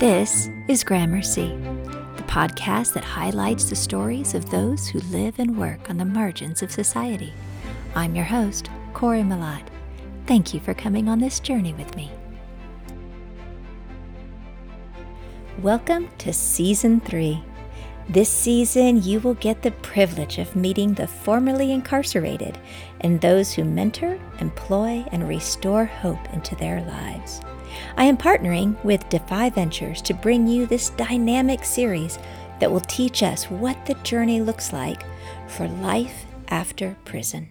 [0.00, 1.54] This is Gramercy,
[2.16, 6.62] the podcast that highlights the stories of those who live and work on the margins
[6.62, 7.34] of society.
[7.94, 9.66] I'm your host, Corey Malott.
[10.24, 12.10] Thank you for coming on this journey with me.
[15.60, 17.44] Welcome to Season 3.
[18.08, 22.56] This season, you will get the privilege of meeting the formerly incarcerated
[23.02, 27.42] and those who mentor, employ, and restore hope into their lives.
[27.96, 32.18] I am partnering with Defy Ventures to bring you this dynamic series
[32.58, 35.02] that will teach us what the journey looks like
[35.48, 37.48] for life after prison.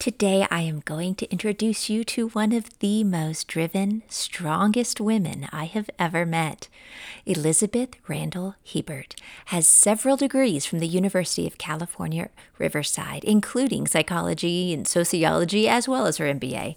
[0.00, 5.46] Today, I am going to introduce you to one of the most driven, strongest women
[5.52, 6.68] I have ever met.
[7.26, 9.14] Elizabeth Randall Hebert
[9.48, 16.06] has several degrees from the University of California, Riverside, including psychology and sociology, as well
[16.06, 16.76] as her MBA.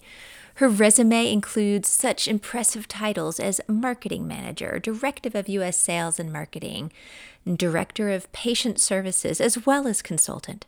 [0.55, 5.77] Her resume includes such impressive titles as Marketing Manager, Director of U.S.
[5.77, 6.91] Sales and Marketing,
[7.47, 10.65] Director of Patient Services, as well as Consultant.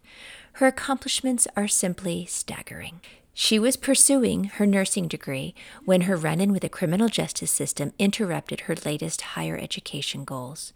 [0.56, 3.02] Her accomplishments are simply staggering.
[3.34, 5.54] She was pursuing her nursing degree
[5.84, 10.72] when her run in with the criminal justice system interrupted her latest higher education goals.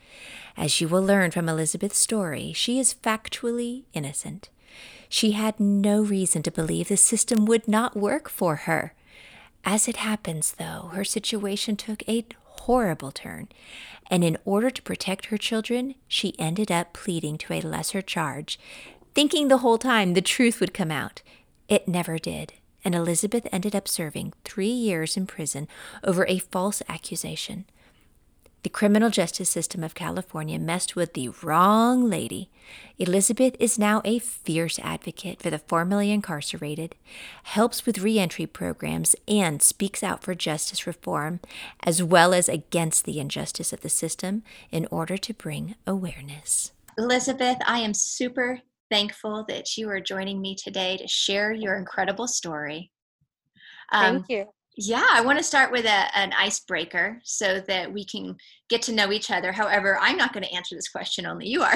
[0.57, 4.49] As you will learn from Elizabeth's story, she is factually innocent.
[5.07, 8.93] She had no reason to believe the system would not work for her.
[9.63, 13.47] As it happens, though, her situation took a horrible turn,
[14.11, 18.59] and in order to protect her children, she ended up pleading to a lesser charge
[19.13, 21.21] thinking the whole time the truth would come out.
[21.67, 25.67] It never did, and Elizabeth ended up serving three years in prison
[26.03, 27.65] over a false accusation.
[28.61, 32.49] The criminal justice system of California messed with the wrong lady.
[32.97, 36.95] Elizabeth is now a fierce advocate for the formerly incarcerated,
[37.43, 41.39] helps with reentry programs, and speaks out for justice reform,
[41.83, 46.73] as well as against the injustice of the system in order to bring awareness.
[46.97, 48.59] Elizabeth, I am super
[48.89, 52.91] thankful that you are joining me today to share your incredible story.
[53.91, 54.45] Um, Thank you.
[54.77, 58.37] Yeah, I want to start with a, an icebreaker so that we can
[58.69, 59.51] get to know each other.
[59.51, 61.75] However, I'm not going to answer this question, only you are.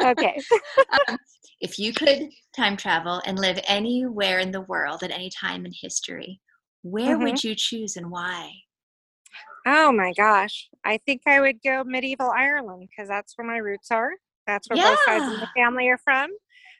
[0.00, 0.38] okay.
[1.08, 1.16] um,
[1.60, 5.72] if you could time travel and live anywhere in the world at any time in
[5.74, 6.40] history,
[6.82, 7.24] where mm-hmm.
[7.24, 8.52] would you choose and why?
[9.66, 10.68] Oh my gosh.
[10.84, 14.12] I think I would go medieval Ireland because that's where my roots are.
[14.48, 14.88] That's where yeah.
[14.88, 16.30] both sides of the family are from.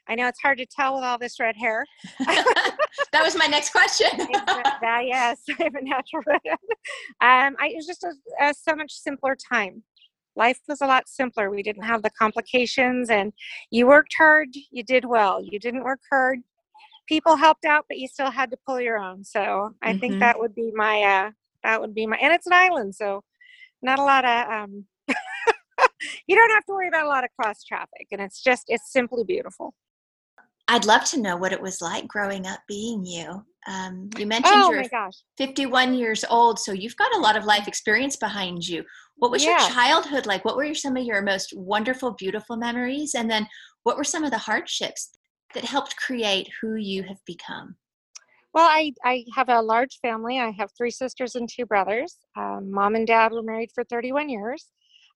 [0.07, 1.85] I know it's hard to tell with all this red hair.
[2.19, 4.07] that was my next question.
[4.17, 6.41] that, yes, I have a natural red.
[7.21, 8.11] Um, I, it was just a,
[8.43, 9.83] a, so much simpler time.
[10.35, 11.51] Life was a lot simpler.
[11.51, 13.33] We didn't have the complications, and
[13.69, 15.43] you worked hard, you did well.
[15.43, 16.39] You didn't work hard,
[17.07, 19.23] people helped out, but you still had to pull your own.
[19.23, 19.99] So I mm-hmm.
[19.99, 21.31] think that would be my uh,
[21.63, 23.23] that would be my, and it's an island, so
[23.83, 24.85] not a lot of um,
[26.27, 28.91] you don't have to worry about a lot of cross traffic and it's just it's
[28.91, 29.73] simply beautiful
[30.69, 34.55] i'd love to know what it was like growing up being you um, you mentioned
[34.55, 38.83] oh you're 51 years old so you've got a lot of life experience behind you
[39.17, 39.59] what was yeah.
[39.59, 43.47] your childhood like what were some of your most wonderful beautiful memories and then
[43.83, 45.09] what were some of the hardships
[45.53, 47.75] that helped create who you have become
[48.53, 50.39] well, I, I have a large family.
[50.39, 52.17] I have three sisters and two brothers.
[52.35, 54.71] Um, mom and dad were married for 31 years.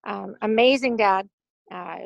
[0.06, 1.30] Um, amazing dad,
[1.72, 1.98] uh,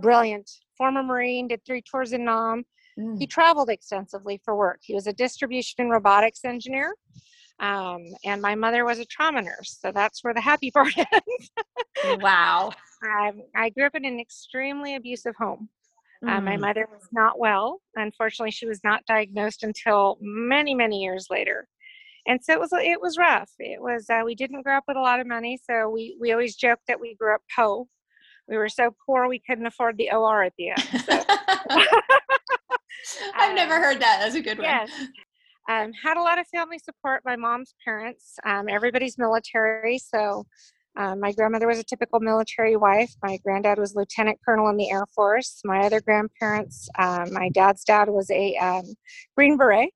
[0.00, 2.64] brilliant, former Marine, did three tours in Nam.
[2.98, 3.18] Mm.
[3.18, 4.80] He traveled extensively for work.
[4.82, 6.94] He was a distribution and robotics engineer.
[7.58, 9.78] Um, and my mother was a trauma nurse.
[9.80, 11.50] So that's where the happy part ends.
[12.22, 12.70] wow.
[13.04, 15.68] Um, I grew up in an extremely abusive home.
[16.24, 16.30] Mm.
[16.30, 16.60] Uh, my mm.
[16.60, 17.80] mother was not well.
[17.96, 21.68] Unfortunately, she was not diagnosed until many, many years later
[22.26, 23.50] and so it was it was rough.
[23.58, 26.32] It was uh, we didn't grow up with a lot of money, so we we
[26.32, 27.86] always joked that we grew up poor.
[28.48, 31.02] We were so poor we couldn't afford the OR at the end.
[31.04, 31.24] So.
[33.34, 34.18] I've um, never heard that.
[34.20, 34.66] That's a good one.
[34.66, 34.90] Yes.
[35.68, 37.22] Um, had a lot of family support.
[37.24, 39.98] My mom's parents, um, everybody's military.
[39.98, 40.46] So
[40.96, 43.12] um, my grandmother was a typical military wife.
[43.22, 45.60] My granddad was lieutenant colonel in the Air Force.
[45.64, 48.84] My other grandparents, um, my dad's dad was a um,
[49.36, 49.90] Green Beret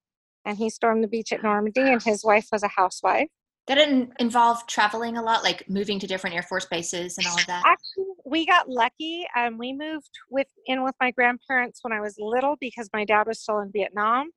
[0.44, 3.28] and he stormed the beach at Normandy, and his wife was a housewife.
[3.66, 7.38] That didn't involve traveling a lot, like moving to different Air Force bases and all
[7.38, 7.62] of that.
[7.64, 9.26] Actually, we got lucky.
[9.36, 13.26] Um, we moved with in with my grandparents when I was little because my dad
[13.26, 14.30] was still in Vietnam,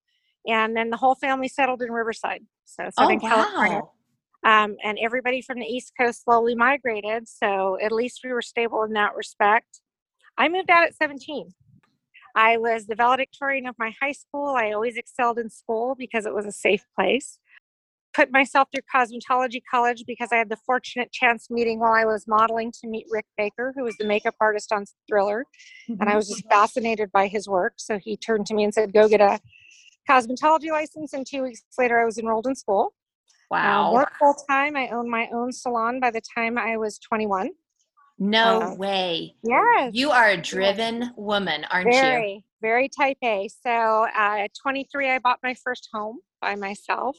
[0.45, 3.29] and then the whole family settled in Riverside, so Southern oh, wow.
[3.29, 3.81] California.
[4.45, 8.83] Um, and everybody from the East Coast slowly migrated, so at least we were stable
[8.83, 9.79] in that respect.
[10.37, 11.53] I moved out at 17.
[12.35, 14.55] I was the valedictorian of my high school.
[14.57, 17.39] I always excelled in school because it was a safe place.
[18.13, 22.27] Put myself through cosmetology college because I had the fortunate chance meeting while I was
[22.27, 25.45] modeling to meet Rick Baker, who was the makeup artist on Thriller.
[25.89, 26.01] Mm-hmm.
[26.01, 27.73] And I was just fascinated by his work.
[27.77, 29.39] So he turned to me and said, Go get a
[30.09, 31.13] cosmetology license.
[31.13, 32.93] And two weeks later, I was enrolled in school.
[33.49, 33.89] Wow.
[33.89, 34.75] Uh, worked full time.
[34.75, 37.49] I owned my own salon by the time I was 21.
[38.23, 39.35] No uh, way.
[39.43, 39.91] Yes.
[39.93, 42.01] You are a driven woman, aren't very, you?
[42.01, 43.49] Very, very type A.
[43.49, 47.17] So uh, at 23, I bought my first home by myself.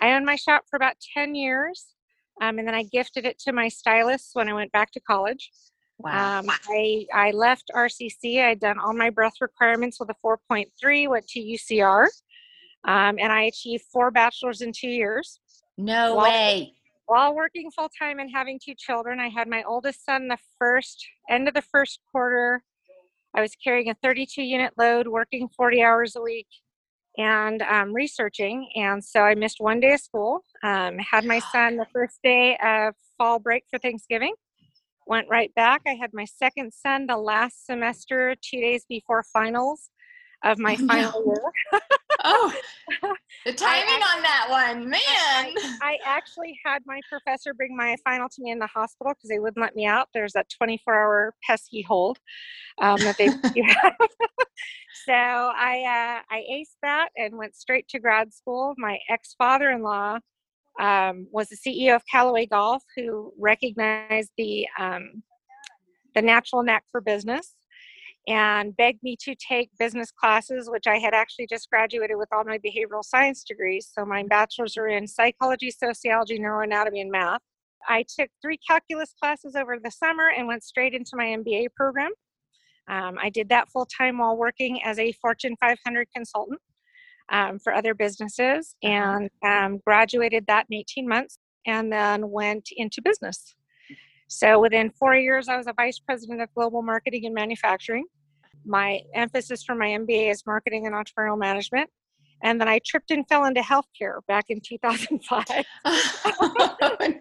[0.00, 1.94] I owned my shop for about 10 years.
[2.42, 5.52] Um, and then I gifted it to my stylist when I went back to college.
[5.98, 6.40] Wow.
[6.40, 8.42] Um, I, I left RCC.
[8.42, 12.06] I'd done all my breath requirements with a 4.3, went to UCR,
[12.88, 15.38] um, and I achieved four bachelors in two years.
[15.76, 16.74] No while, way
[17.10, 21.04] while working full time and having two children, I had my oldest son the first
[21.28, 22.62] end of the first quarter.
[23.34, 26.46] I was carrying a 32 unit load, working 40 hours a week,
[27.18, 28.70] and um, researching.
[28.76, 30.44] And so I missed one day of school.
[30.62, 34.34] Um, had my son the first day of fall break for Thanksgiving.
[35.08, 35.82] Went right back.
[35.88, 39.90] I had my second son the last semester, two days before finals
[40.44, 41.80] of my final year.
[42.24, 42.52] oh,
[43.46, 45.00] the timing actually, on that one, man.
[45.02, 49.28] I, I, actually had my professor bring my final to me in the hospital because
[49.28, 50.08] they wouldn't let me out.
[50.14, 52.18] There's a 24 hour pesky hold
[52.80, 53.94] um, that they have.
[55.06, 58.74] so I uh, I aced that and went straight to grad school.
[58.76, 60.18] My ex father in law
[60.80, 65.22] um, was the CEO of Callaway Golf, who recognized the um,
[66.14, 67.54] the natural knack for business
[68.28, 72.44] and begged me to take business classes, which I had actually just graduated with all
[72.44, 73.90] my behavioral science degrees.
[73.92, 77.40] So my bachelor's are in psychology, sociology, neuroanatomy, and math.
[77.88, 82.10] I took three calculus classes over the summer and went straight into my MBA program.
[82.88, 86.60] Um, I did that full time while working as a Fortune 500 consultant
[87.30, 88.92] um, for other businesses uh-huh.
[88.92, 93.54] and um, graduated that in 18 months and then went into business.
[94.32, 98.04] So within four years, I was a vice president of global marketing and manufacturing.
[98.64, 101.90] My emphasis for my MBA is marketing and entrepreneurial management.
[102.44, 105.44] And then I tripped and fell into healthcare back in 2005.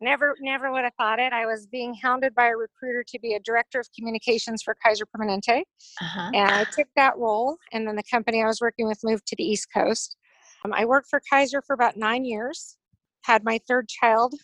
[0.00, 1.32] never, never would have thought it.
[1.32, 5.06] I was being hounded by a recruiter to be a director of communications for Kaiser
[5.06, 5.62] Permanente,
[6.00, 6.30] uh-huh.
[6.34, 7.56] and I took that role.
[7.72, 10.16] And then the company I was working with moved to the East Coast.
[10.64, 12.76] Um, I worked for Kaiser for about nine years.
[13.22, 14.34] Had my third child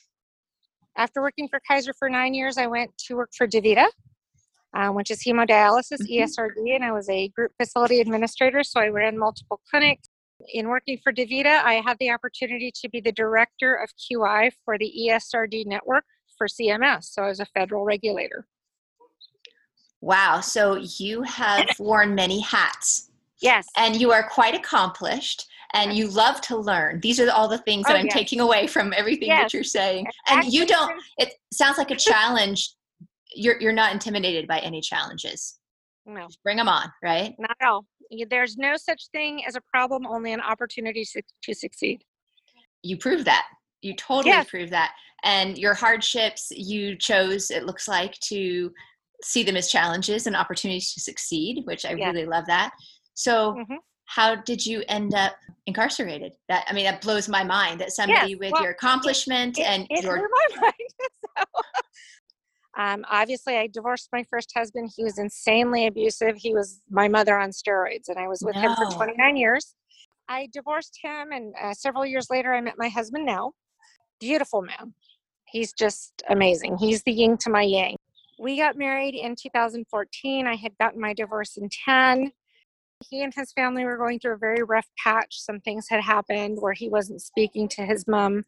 [0.96, 3.86] after working for Kaiser for nine years, I went to work for DaVita,
[4.76, 6.22] uh, which is hemodialysis, mm-hmm.
[6.22, 8.62] ESRD, and I was a group facility administrator.
[8.62, 10.08] So I ran multiple clinics.
[10.52, 14.76] In working for DaVita, I had the opportunity to be the director of QI for
[14.78, 16.04] the ESRD network
[16.36, 17.04] for CMS.
[17.04, 18.46] So I was a federal regulator.
[20.00, 20.40] Wow.
[20.40, 23.10] So you have worn many hats.
[23.40, 23.66] Yes.
[23.76, 27.00] And you are quite accomplished and you love to learn.
[27.00, 28.14] These are all the things that oh, I'm yes.
[28.14, 29.42] taking away from everything yes.
[29.42, 30.06] that you're saying.
[30.28, 32.70] And you don't it sounds like a challenge.
[33.34, 35.58] You're you're not intimidated by any challenges.
[36.06, 36.26] No.
[36.26, 37.34] Just bring them on, right?
[37.38, 37.86] Not at all.
[38.28, 41.04] There's no such thing as a problem, only an opportunity
[41.42, 42.04] to succeed.
[42.82, 43.46] You prove that.
[43.80, 44.48] You totally yes.
[44.48, 44.92] prove that.
[45.24, 48.70] And your hardships, you chose, it looks like, to
[49.22, 52.72] see them as challenges and opportunities to succeed, which I really love that.
[53.14, 53.76] So, mm-hmm.
[54.06, 55.32] how did you end up
[55.66, 56.32] incarcerated?
[56.48, 59.62] That i mean that blows my mind that somebody yes, with well, your accomplishment it,
[59.62, 60.72] and it, your blew my mind
[61.38, 61.44] so,
[62.76, 64.90] um, obviously i divorced my first husband.
[64.94, 66.36] He was insanely abusive.
[66.36, 68.62] He was my mother on steroids and i was with no.
[68.62, 69.74] him for 29 years.
[70.28, 73.52] I divorced him and uh, several years later i met my husband now.
[74.20, 74.94] Beautiful man.
[75.46, 76.78] He's just amazing.
[76.78, 77.96] He's the yin to my yang.
[78.40, 82.32] We got married in 2014 i had gotten my divorce in 10
[83.08, 85.40] he and his family were going through a very rough patch.
[85.40, 88.44] Some things had happened where he wasn't speaking to his mom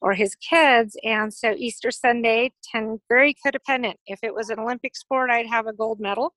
[0.00, 0.96] or his kids.
[1.02, 3.94] And so Easter Sunday, 10 very codependent.
[4.06, 6.34] If it was an Olympic sport, I'd have a gold medal.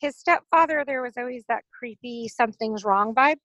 [0.00, 3.36] His stepfather, there was always that creepy something's wrong vibe.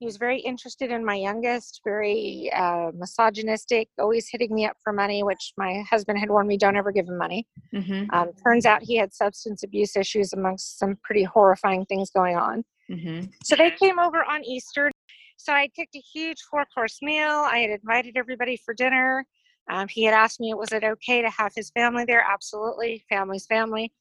[0.00, 4.92] He was very interested in my youngest, very uh, misogynistic, always hitting me up for
[4.92, 7.46] money, which my husband had warned me don't ever give him money.
[7.72, 8.10] Mm-hmm.
[8.12, 12.64] Um, turns out he had substance abuse issues amongst some pretty horrifying things going on.
[12.90, 13.26] Mm-hmm.
[13.44, 14.90] So they came over on Easter.
[15.36, 17.28] So I cooked a huge four course meal.
[17.28, 19.26] I had invited everybody for dinner.
[19.70, 22.24] Um, he had asked me, was it okay to have his family there?
[22.30, 23.92] Absolutely, family's family.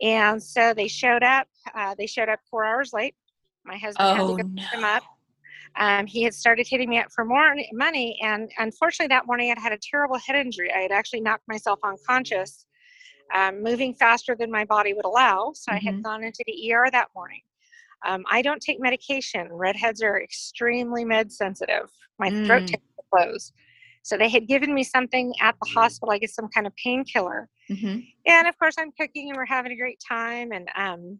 [0.00, 1.46] And so they showed up.
[1.74, 3.14] Uh, they showed up four hours late.
[3.64, 4.62] My husband oh, had to oh, go no.
[4.62, 5.02] pick them up.
[5.76, 9.50] Um, he had started hitting me up for more money, and unfortunately, that morning I
[9.50, 10.72] had had a terrible head injury.
[10.72, 12.66] I had actually knocked myself unconscious
[13.32, 15.52] um, moving faster than my body would allow.
[15.54, 15.76] So mm-hmm.
[15.76, 16.02] I had mm-hmm.
[16.02, 17.42] gone into the ER that morning.
[18.06, 19.48] Um, I don't take medication.
[19.50, 21.90] Redheads are extremely med sensitive.
[22.18, 22.46] My mm.
[22.46, 23.52] throat tends to close.
[24.02, 27.48] So they had given me something at the hospital, I guess some kind of painkiller.
[27.70, 28.00] Mm-hmm.
[28.26, 30.52] And of course, I'm cooking and we're having a great time.
[30.52, 31.18] And um,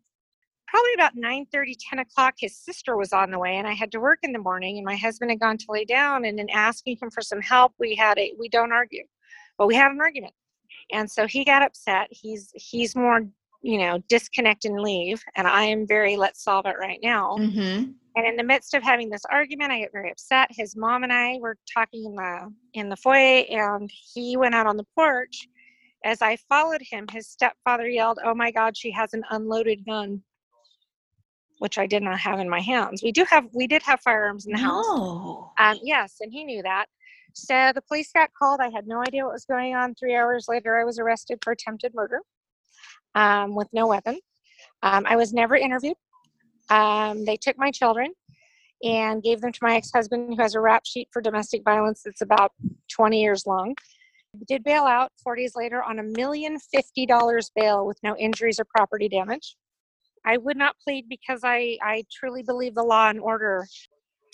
[0.67, 3.93] probably about 9 30, 10 o'clock, his sister was on the way and I had
[3.93, 4.79] to work in the morning.
[4.79, 6.25] And my husband had gone to lay down.
[6.25, 9.05] And in asking him for some help, we had a, we don't argue,
[9.59, 10.33] but we had an argument.
[10.93, 12.09] And so he got upset.
[12.11, 13.21] He's, he's more
[13.62, 15.23] you know, disconnect and leave.
[15.37, 17.37] And I am very, let's solve it right now.
[17.38, 17.93] Mm-hmm.
[18.17, 20.49] And in the midst of having this argument, I get very upset.
[20.50, 24.67] His mom and I were talking in the in the foyer, and he went out
[24.67, 25.49] on the porch.
[26.05, 30.23] As I followed him, his stepfather yelled, "Oh my God, she has an unloaded gun,"
[31.59, 33.00] which I did not have in my hands.
[33.00, 34.87] We do have we did have firearms in the house.
[34.88, 35.52] No.
[35.59, 36.87] Um, yes, and he knew that.
[37.35, 38.59] So the police got called.
[38.61, 39.95] I had no idea what was going on.
[39.95, 42.23] Three hours later, I was arrested for attempted murder
[43.14, 44.19] um, with no weapon.
[44.83, 45.97] Um, I was never interviewed.
[46.69, 48.12] Um, they took my children
[48.83, 52.23] and gave them to my ex-husband who has a rap sheet for domestic violence that's
[52.23, 52.52] about
[52.88, 53.75] 20 years long
[54.47, 58.61] did bail out four days later on a million fifty dollars bail with no injuries
[58.61, 59.57] or property damage
[60.25, 63.67] i would not plead because i i truly believe the law and order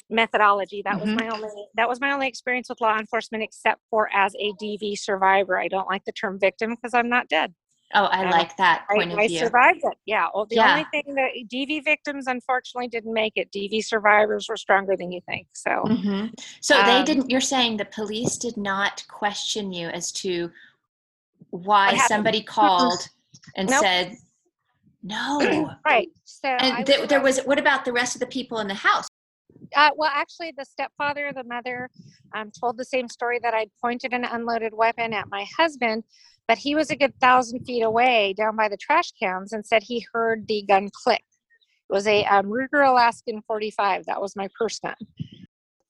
[0.08, 1.14] methodology that mm-hmm.
[1.14, 4.52] was my only that was my only experience with law enforcement except for as a
[4.62, 7.54] dv survivor i don't like the term victim because i'm not dead
[7.94, 9.38] Oh, I and like that point I, of I view.
[9.38, 9.96] I survived it.
[10.06, 10.26] Yeah.
[10.34, 10.72] Well, the yeah.
[10.72, 13.50] only thing that DV victims unfortunately didn't make it.
[13.52, 15.46] DV survivors were stronger than you think.
[15.52, 16.26] So, mm-hmm.
[16.60, 17.30] so um, they didn't.
[17.30, 20.50] You're saying the police did not question you as to
[21.50, 23.08] why somebody called
[23.56, 23.82] and nope.
[23.82, 24.16] said
[25.04, 25.70] no.
[25.84, 26.08] right.
[26.24, 27.38] So, and th- there was.
[27.44, 29.06] What about the rest of the people in the house?
[29.74, 31.88] Uh, well, actually, the stepfather, the mother,
[32.34, 36.04] um, told the same story that I'd pointed an unloaded weapon at my husband,
[36.48, 39.82] but he was a good thousand feet away down by the trash cans and said
[39.82, 41.24] he heard the gun click.
[41.88, 44.06] It was a um, Ruger Alaskan 45.
[44.06, 44.94] That was my purse gun.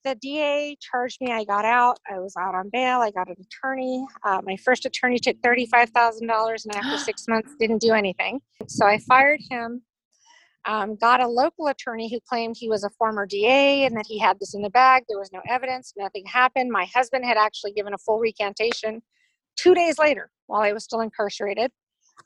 [0.04, 1.32] The DA charged me.
[1.32, 1.98] I got out.
[2.08, 3.00] I was out on bail.
[3.00, 4.06] I got an attorney.
[4.22, 8.40] Uh, my first attorney took $35,000 and after six months didn't do anything.
[8.68, 9.82] So I fired him.
[10.64, 14.18] Um, got a local attorney who claimed he was a former DA and that he
[14.18, 15.04] had this in the bag.
[15.08, 15.92] There was no evidence.
[15.96, 16.70] Nothing happened.
[16.70, 19.02] My husband had actually given a full recantation
[19.56, 21.70] two days later while I was still incarcerated.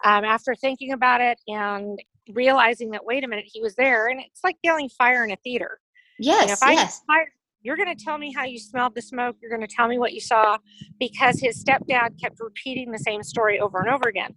[0.05, 1.99] Um, after thinking about it and
[2.33, 5.37] realizing that, wait a minute, he was there, and it's like yelling fire in a
[5.37, 5.81] theater.
[6.19, 7.03] Yes, you know, if I yes.
[7.07, 7.33] Fire,
[7.63, 9.37] you're going to tell me how you smelled the smoke.
[9.41, 10.59] You're going to tell me what you saw
[10.99, 14.35] because his stepdad kept repeating the same story over and over again.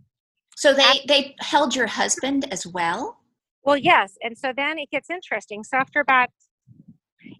[0.55, 3.19] So they after, they held your husband as well.
[3.63, 5.63] Well, yes, and so then it gets interesting.
[5.63, 6.29] So after about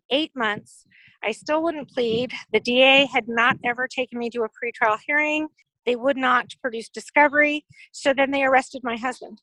[0.10, 0.86] eight months,
[1.24, 2.34] I still wouldn't plead.
[2.52, 5.48] The DA had not ever taken me to a pretrial hearing.
[5.86, 7.66] They would not produce discovery.
[7.92, 9.42] So then they arrested my husband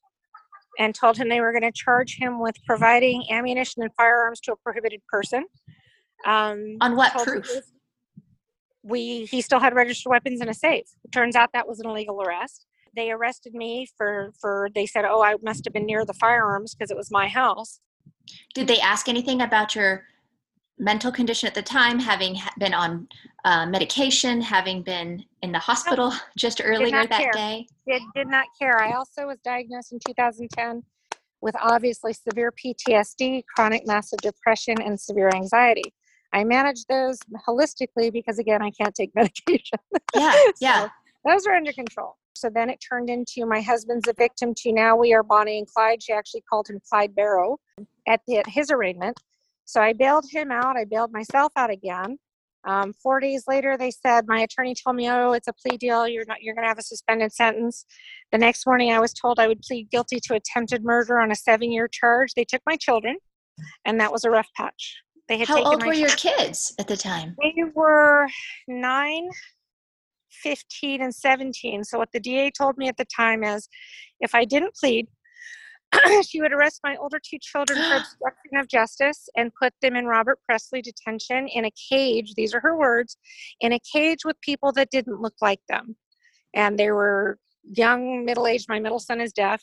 [0.79, 4.53] and told him they were going to charge him with providing ammunition and firearms to
[4.53, 5.45] a prohibited person.
[6.27, 7.49] Um, On what proof?
[8.83, 10.87] We he still had registered weapons in a safe.
[11.05, 12.67] It turns out that was an illegal arrest.
[12.97, 16.75] They arrested me for for they said, "Oh, I must have been near the firearms
[16.75, 17.81] because it was my house."
[18.55, 20.05] Did they ask anything about your
[20.81, 23.07] mental condition at the time, having been on
[23.45, 27.33] uh, medication, having been in the hospital just earlier that care.
[27.33, 27.67] day?
[27.87, 28.81] Did, did not care.
[28.81, 30.83] I also was diagnosed in 2010
[31.43, 35.95] with obviously severe PTSD, chronic massive depression, and severe anxiety.
[36.33, 39.79] I manage those holistically because, again, I can't take medication.
[40.15, 40.89] Yeah, so yeah.
[41.27, 42.17] Those are under control.
[42.35, 45.67] So then it turned into my husband's a victim to now we are Bonnie and
[45.67, 46.03] Clyde.
[46.03, 47.59] She actually called him Clyde Barrow
[48.09, 49.21] at, the, at his arraignment.
[49.71, 50.77] So I bailed him out.
[50.77, 52.19] I bailed myself out again.
[52.67, 56.09] Um, four days later, they said my attorney told me, "Oh, it's a plea deal.
[56.09, 56.43] You're not.
[56.43, 57.87] You're going to have a suspended sentence."
[58.33, 61.37] The next morning, I was told I would plead guilty to attempted murder on a
[61.37, 62.35] seven-year charge.
[62.35, 63.17] They took my children,
[63.85, 64.97] and that was a rough patch.
[65.29, 67.37] They had How old were your kids at the time?
[67.41, 68.27] They were
[68.67, 69.29] nine,
[70.31, 71.85] 15, and 17.
[71.85, 73.69] So what the DA told me at the time is,
[74.19, 75.07] if I didn't plead,
[76.27, 80.07] she would arrest my older two children for obstruction of justice and put them in
[80.07, 82.35] Robert Presley detention in a cage.
[82.35, 83.17] These are her words
[83.61, 85.97] in a cage with people that didn't look like them.
[86.55, 88.67] And they were young, middle aged.
[88.69, 89.63] My middle son is deaf.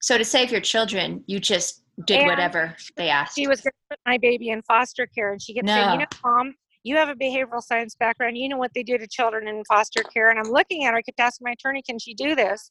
[0.00, 3.36] So, to save your children, you just did and whatever they asked.
[3.36, 5.32] She was going to put my baby in foster care.
[5.32, 5.74] And she kept no.
[5.74, 8.36] saying, You know, mom, you have a behavioral science background.
[8.36, 10.30] You know what they do to children in foster care.
[10.30, 10.98] And I'm looking at her.
[10.98, 12.70] I kept asking my attorney, Can she do this?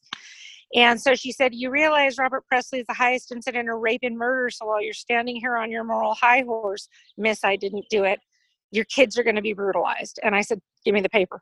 [0.75, 4.17] And so she said, You realize Robert Presley is the highest incident of rape and
[4.17, 4.49] murder.
[4.49, 8.19] So while you're standing here on your moral high horse, miss, I didn't do it.
[8.71, 10.19] Your kids are going to be brutalized.
[10.23, 11.41] And I said, Give me the paper.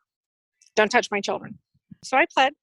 [0.75, 1.57] Don't touch my children.
[2.03, 2.53] So I pled.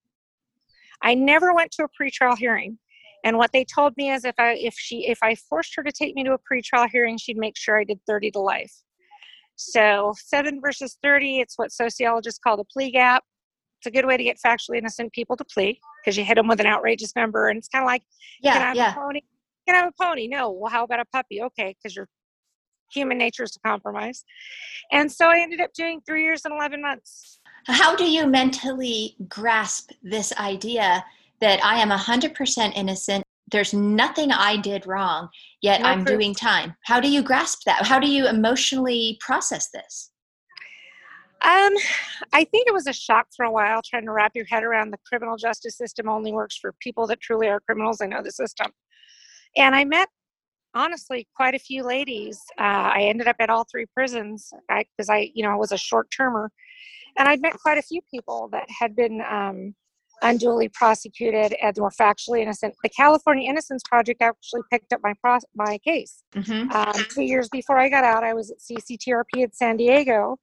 [1.03, 2.79] I never went to a pretrial hearing.
[3.25, 5.93] And what they told me is if I if she if I forced her to
[5.93, 8.73] take me to a pretrial hearing, she'd make sure I did 30 to life.
[9.57, 13.25] So seven versus 30, it's what sociologists call the plea gap.
[13.81, 16.49] It's a good way to get factually innocent people to plea because you hit them
[16.49, 18.03] with an outrageous number, and it's kind of like,
[18.41, 18.95] yeah, can I have yeah.
[18.95, 19.21] pony?
[19.67, 20.27] Can I have a pony?
[20.27, 20.50] No.
[20.50, 21.43] Well, how about a puppy?
[21.43, 22.09] Okay, because your
[22.91, 24.25] human nature is to compromise.
[24.91, 27.41] And so I ended up doing three years and 11 months.
[27.67, 31.05] How do you mentally grasp this idea
[31.43, 33.23] that I am 100% innocent?
[33.53, 35.29] There's nothing I did wrong,
[35.61, 36.19] yet no I'm proof.
[36.19, 36.75] doing time.
[36.87, 37.85] How do you grasp that?
[37.85, 40.11] How do you emotionally process this?
[41.42, 41.73] Um,
[42.33, 44.90] I think it was a shock for a while trying to wrap your head around
[44.90, 48.00] the criminal justice system only works for people that truly are criminals.
[48.00, 48.73] I know the system.
[49.57, 50.09] And I met,
[50.75, 52.40] honestly, quite a few ladies.
[52.59, 55.71] Uh, I ended up at all three prisons because I, I, you know, I was
[55.71, 56.50] a short termer.
[57.18, 59.75] And I'd met quite a few people that had been um,
[60.23, 62.75] unduly prosecuted and were factually innocent.
[62.83, 66.23] The California Innocence Project actually picked up my pro- my case.
[66.35, 66.71] Mm-hmm.
[66.73, 70.37] Um, two years before I got out, I was at CCTRP in San Diego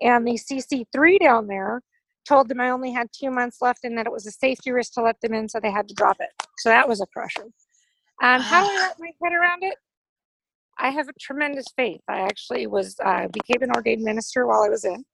[0.00, 1.82] and the CC3 down there
[2.28, 4.92] told them I only had two months left and that it was a safety risk
[4.94, 6.30] to let them in, so they had to drop it.
[6.58, 7.46] So that was a crusher.
[8.22, 9.74] Um, how do I wrap my head around it?
[10.78, 12.00] I have a tremendous faith.
[12.08, 15.04] I actually was uh, became an ordained minister while I was in.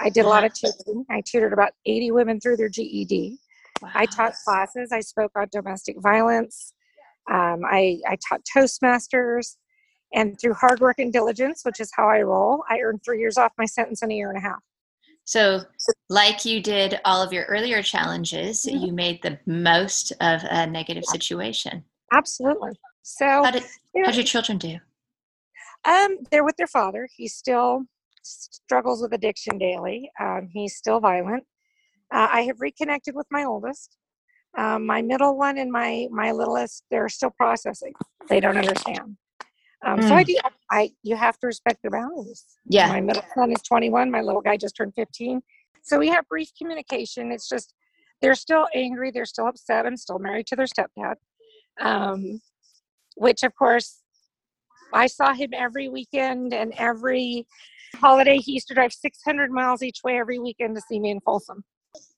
[0.00, 1.06] I did a lot of tutoring.
[1.10, 3.38] I tutored about 80 women through their GED.
[3.80, 3.90] Wow.
[3.94, 4.90] I taught classes.
[4.92, 6.74] I spoke on domestic violence.
[7.30, 9.56] Um, I, I taught Toastmasters.
[10.12, 13.36] And through hard work and diligence, which is how I roll, I earned three years
[13.36, 14.62] off my sentence in a year and a half.
[15.24, 15.62] So,
[16.08, 18.78] like you did all of your earlier challenges, mm-hmm.
[18.78, 21.82] you made the most of a negative situation.
[22.12, 22.70] Absolutely.
[23.02, 23.64] So, how did,
[23.96, 24.78] how did your children do?
[25.84, 27.08] Um, they're with their father.
[27.14, 27.82] He still
[28.22, 30.10] struggles with addiction daily.
[30.20, 31.44] Um, he's still violent.
[32.12, 33.96] Uh, I have reconnected with my oldest.
[34.56, 37.92] Um, my middle one and my my littlest, they're still processing.
[38.28, 39.16] They don't understand.
[39.86, 40.08] Um, mm.
[40.08, 40.26] So I mm.
[40.26, 40.38] do.
[40.70, 42.44] I you have to respect their boundaries.
[42.68, 42.88] Yeah.
[42.88, 44.10] My middle son is 21.
[44.10, 45.40] My little guy just turned 15.
[45.82, 47.30] So we have brief communication.
[47.30, 47.72] It's just
[48.20, 49.10] they're still angry.
[49.10, 49.86] They're still upset.
[49.86, 51.14] I'm still married to their stepdad,
[51.80, 52.40] um,
[53.14, 54.00] which of course
[54.92, 57.46] I saw him every weekend and every
[57.94, 58.38] holiday.
[58.38, 61.64] He used to drive 600 miles each way every weekend to see me in Folsom.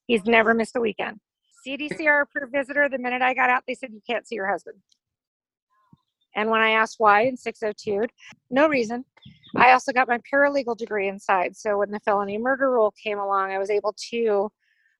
[0.06, 1.18] He's never missed a weekend.
[1.66, 2.88] CDCR approved visitor.
[2.88, 4.78] The minute I got out, they said you can't see your husband.
[6.38, 8.06] And when I asked why in 602,
[8.50, 9.04] no reason.
[9.56, 11.56] I also got my paralegal degree inside.
[11.56, 14.48] So when the felony murder rule came along, I was able to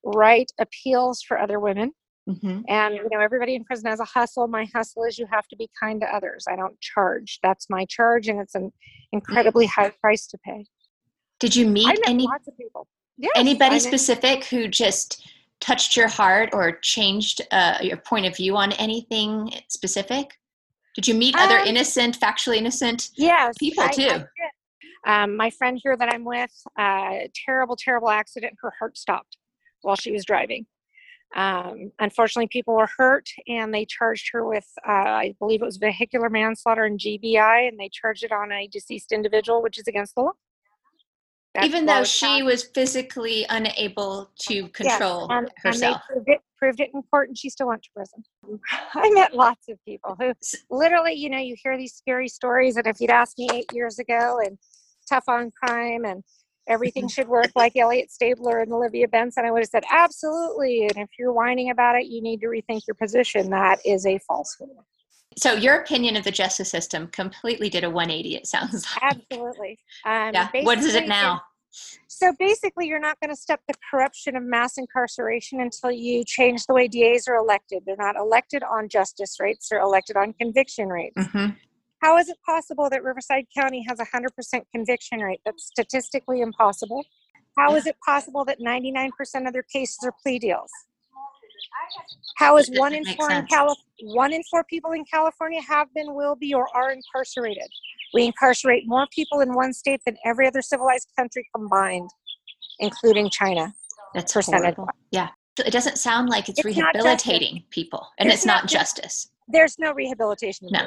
[0.03, 1.93] write appeals for other women.
[2.29, 2.63] Mm-hmm.
[2.67, 4.49] And you know, everybody in prison has a hustle.
[4.49, 6.45] My hustle is you have to be kind to others.
[6.51, 7.39] I don't charge.
[7.43, 8.71] That's my charge, and it's an
[9.13, 10.67] incredibly high price to pay.
[11.41, 12.87] Did you meet any lots of people?
[13.17, 15.27] Yes, anybody specific who just
[15.61, 20.38] touched your heart or changed uh, your point of view on anything specific?
[20.99, 24.25] Did you meet other um, innocent, factually innocent yes, people I, too?
[25.07, 28.55] I um, my friend here that I'm with, uh, terrible, terrible accident.
[28.61, 29.37] Her heart stopped
[29.83, 30.67] while she was driving.
[31.37, 35.77] Um, unfortunately, people were hurt, and they charged her with, uh, I believe it was
[35.77, 40.17] vehicular manslaughter and GBI, and they charged it on a deceased individual, which is against
[40.17, 40.33] the law.
[41.55, 46.03] That's Even though she was physically unable to control yes, and, herself.
[46.11, 48.25] And they proved it, proved it in court, and she still went to prison.
[48.95, 50.33] I met lots of people who
[50.71, 53.99] literally, you know, you hear these scary stories, and if you'd asked me eight years
[53.99, 54.59] ago, and
[55.09, 56.23] tough on crime, and
[56.69, 60.83] everything should work like Elliot Stabler and Olivia Benson, I would have said absolutely.
[60.83, 63.51] And if you're whining about it, you need to rethink your position.
[63.51, 64.69] That is a falsehood.
[65.37, 68.37] So your opinion of the justice system completely did a 180.
[68.37, 69.15] It sounds like.
[69.31, 69.79] Absolutely.
[70.05, 70.49] Um, yeah.
[70.63, 71.43] What is it now?
[72.09, 76.67] So basically, you're not going to stop the corruption of mass incarceration until you change
[76.67, 77.83] the way DAs are elected.
[77.87, 81.17] They're not elected on justice rates; they're elected on conviction rates.
[81.17, 81.55] Mm-hmm.
[82.01, 85.41] How is it possible that Riverside County has a 100% conviction rate?
[85.45, 87.05] That's statistically impossible.
[87.57, 89.11] How is it possible that 99%
[89.47, 90.71] of their cases are plea deals?
[92.37, 96.15] How is one in four in Cali- one in four people in California have been,
[96.15, 97.69] will be, or are incarcerated?
[98.15, 102.11] We incarcerate more people in one state than every other civilized country combined,
[102.79, 103.75] including China.
[104.15, 104.89] That's horrible.
[105.11, 105.29] Yeah.
[105.59, 109.29] It doesn't sound like it's, it's rehabilitating people, and it's, it's not, not, justice.
[109.49, 110.69] There's no rehabilitation.
[110.71, 110.87] no.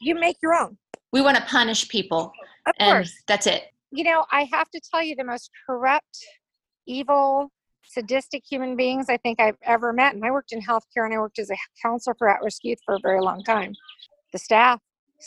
[0.00, 0.76] You make your own.
[1.12, 2.32] We want to punish people.
[2.66, 3.14] Of course.
[3.28, 3.64] That's it.
[3.92, 6.18] You know, I have to tell you, the most corrupt,
[6.86, 7.50] evil,
[7.90, 10.14] sadistic human beings I think I've ever met.
[10.14, 12.78] And I worked in healthcare and I worked as a counselor for at risk youth
[12.84, 13.72] for a very long time.
[14.32, 14.80] The staff,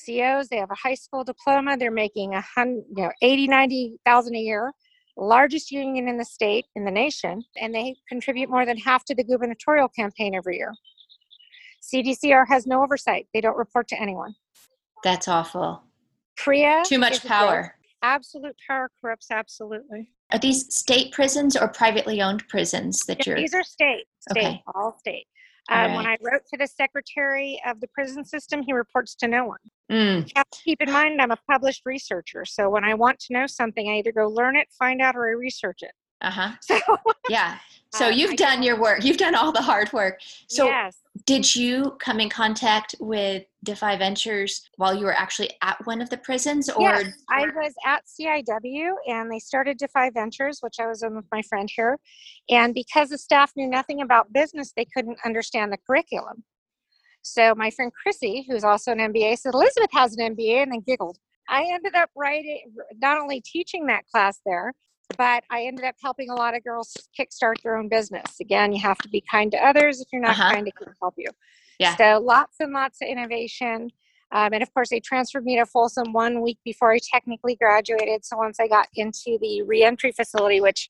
[0.05, 1.75] COs, they have a high school diploma.
[1.77, 4.73] They're making a hundred, you know, 80, 90,000 a year.
[5.17, 9.13] largest union in the state, in the nation, and they contribute more than half to
[9.13, 10.73] the gubernatorial campaign every year.
[11.83, 14.33] CDCR has no oversight, they don't report to anyone.
[15.03, 15.83] That's awful.
[16.37, 16.83] PREA.
[16.85, 17.75] Too much power.
[18.03, 20.09] Absolute power corrupts absolutely.
[20.31, 23.37] Are these state prisons or privately owned prisons that you're?
[23.37, 24.63] These are state, state, okay.
[24.75, 25.25] all state.
[25.71, 25.95] Um, right.
[25.95, 29.59] When I wrote to the secretary of the prison system, he reports to no one.
[29.89, 30.27] Mm.
[30.27, 33.33] You have to keep in mind I'm a published researcher, so when I want to
[33.33, 35.93] know something, I either go learn it, find out, or I research it.
[36.19, 36.51] Uh huh.
[36.61, 36.79] So
[37.29, 37.57] yeah.
[37.95, 39.03] So um, you've done your work.
[39.03, 40.19] You've done all the hard work.
[40.47, 40.97] So yes.
[41.25, 46.09] did you come in contact with Defy Ventures while you were actually at one of
[46.09, 46.89] the prisons, or?
[46.89, 51.25] Yes, I was at CIW, and they started Defy Ventures, which I was in with
[51.31, 51.99] my friend here.
[52.49, 56.43] And because the staff knew nothing about business, they couldn't understand the curriculum.
[57.21, 60.83] So my friend Chrissy, who's also an MBA, said Elizabeth has an MBA, and then
[60.85, 61.17] giggled.
[61.47, 64.73] I ended up writing, not only teaching that class there,
[65.17, 68.39] but I ended up helping a lot of girls kickstart their own business.
[68.39, 70.01] Again, you have to be kind to others.
[70.01, 70.51] If you're not uh-huh.
[70.51, 71.29] kind, it can help you.
[71.79, 71.95] Yeah.
[71.95, 73.89] So lots and lots of innovation.
[74.31, 78.25] Um, and of course, they transferred me to Folsom one week before I technically graduated.
[78.25, 80.89] So once I got into the reentry facility, which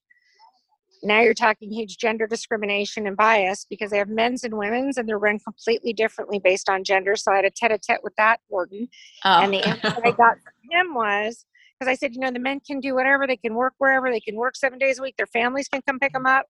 [1.04, 5.08] now you're talking huge gender discrimination and bias because they have men's and women's and
[5.08, 7.18] they're run completely differently based on gender.
[7.18, 8.88] So I had a tete a tete with that warden.
[9.26, 9.42] Oh.
[9.42, 11.46] And the answer I got from him was,
[11.84, 14.20] because I said, you know, the men can do whatever, they can work wherever, they
[14.20, 16.46] can work seven days a week, their families can come pick them up.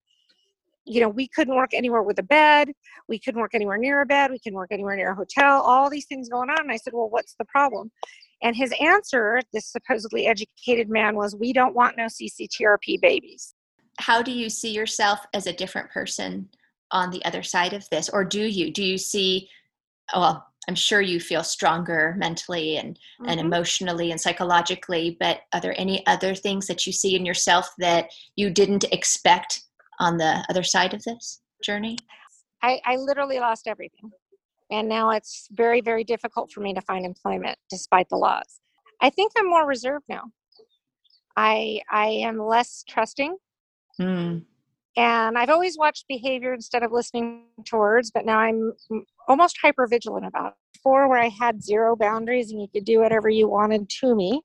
[0.84, 2.70] You know, we couldn't work anywhere with a bed,
[3.08, 5.90] we couldn't work anywhere near a bed, we can work anywhere near a hotel, all
[5.90, 6.60] these things going on.
[6.60, 7.90] And I said, well, what's the problem?
[8.42, 13.54] And his answer, this supposedly educated man, was, we don't want no CCTRP babies.
[13.98, 16.48] How do you see yourself as a different person
[16.90, 18.08] on the other side of this?
[18.08, 18.70] Or do you?
[18.70, 19.48] Do you see,
[20.14, 23.28] well, I'm sure you feel stronger mentally and, mm-hmm.
[23.28, 27.70] and emotionally and psychologically, but are there any other things that you see in yourself
[27.78, 29.62] that you didn't expect
[30.00, 31.96] on the other side of this journey?
[32.62, 34.10] I, I literally lost everything.
[34.70, 38.60] And now it's very, very difficult for me to find employment despite the laws.
[39.00, 40.24] I think I'm more reserved now.
[41.36, 43.36] I I am less trusting.
[44.00, 44.44] Mm.
[44.96, 48.72] And I've always watched behavior instead of listening to words, but now I'm
[49.26, 50.54] almost hyper vigilant about it.
[50.74, 54.42] Before, where I had zero boundaries and you could do whatever you wanted to me,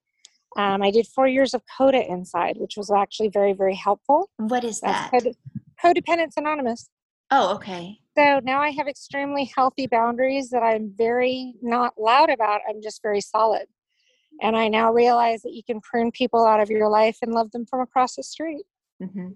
[0.58, 4.30] um, I did four years of CODA inside, which was actually very, very helpful.
[4.38, 5.12] What is that?
[5.12, 5.36] Code-
[5.84, 6.90] Codependence Anonymous.
[7.30, 8.00] Oh, okay.
[8.18, 12.62] So now I have extremely healthy boundaries that I'm very not loud about.
[12.68, 13.68] I'm just very solid.
[14.42, 17.52] And I now realize that you can prune people out of your life and love
[17.52, 18.64] them from across the street.
[19.02, 19.30] Mm-hmm.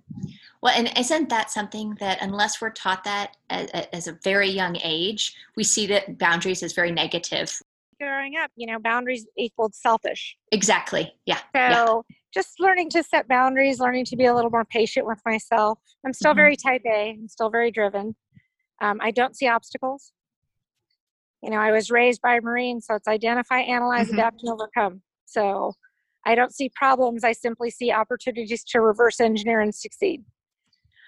[0.61, 4.77] Well, and isn't that something that unless we're taught that as, as, a very young
[4.83, 7.61] age, we see that boundaries is very negative.
[7.99, 10.35] Growing up, you know, boundaries equaled selfish.
[10.51, 11.13] Exactly.
[11.25, 11.37] Yeah.
[11.55, 12.15] So yeah.
[12.33, 15.79] just learning to set boundaries, learning to be a little more patient with myself.
[16.05, 16.37] I'm still mm-hmm.
[16.39, 17.11] very type A.
[17.11, 18.15] I'm still very driven.
[18.81, 20.11] Um, I don't see obstacles.
[21.41, 24.15] You know, I was raised by a Marine, so it's identify, analyze, mm-hmm.
[24.15, 25.01] adapt, and overcome.
[25.25, 25.73] So
[26.25, 27.23] I don't see problems.
[27.23, 30.23] I simply see opportunities to reverse engineer and succeed.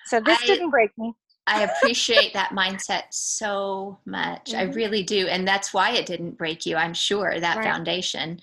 [0.07, 1.13] So this I, didn't break me.
[1.47, 4.51] I appreciate that mindset so much.
[4.51, 4.57] Mm-hmm.
[4.57, 5.27] I really do.
[5.27, 7.65] And that's why it didn't break you, I'm sure, that right.
[7.65, 8.39] foundation.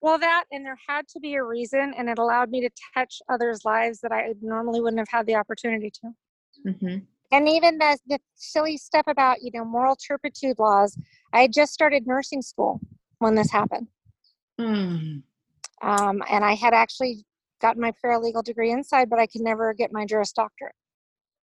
[0.00, 3.22] Well, that, and there had to be a reason, and it allowed me to touch
[3.28, 6.70] others' lives that I normally wouldn't have had the opportunity to.
[6.70, 6.98] Mm-hmm.
[7.30, 10.98] And even the, the silly stuff about, you know, moral turpitude laws.
[11.32, 12.80] I had just started nursing school
[13.18, 13.86] when this happened.
[14.60, 15.22] Mm.
[15.82, 17.24] Um, and I had actually
[17.60, 20.74] gotten my paralegal degree inside, but I could never get my Juris Doctorate.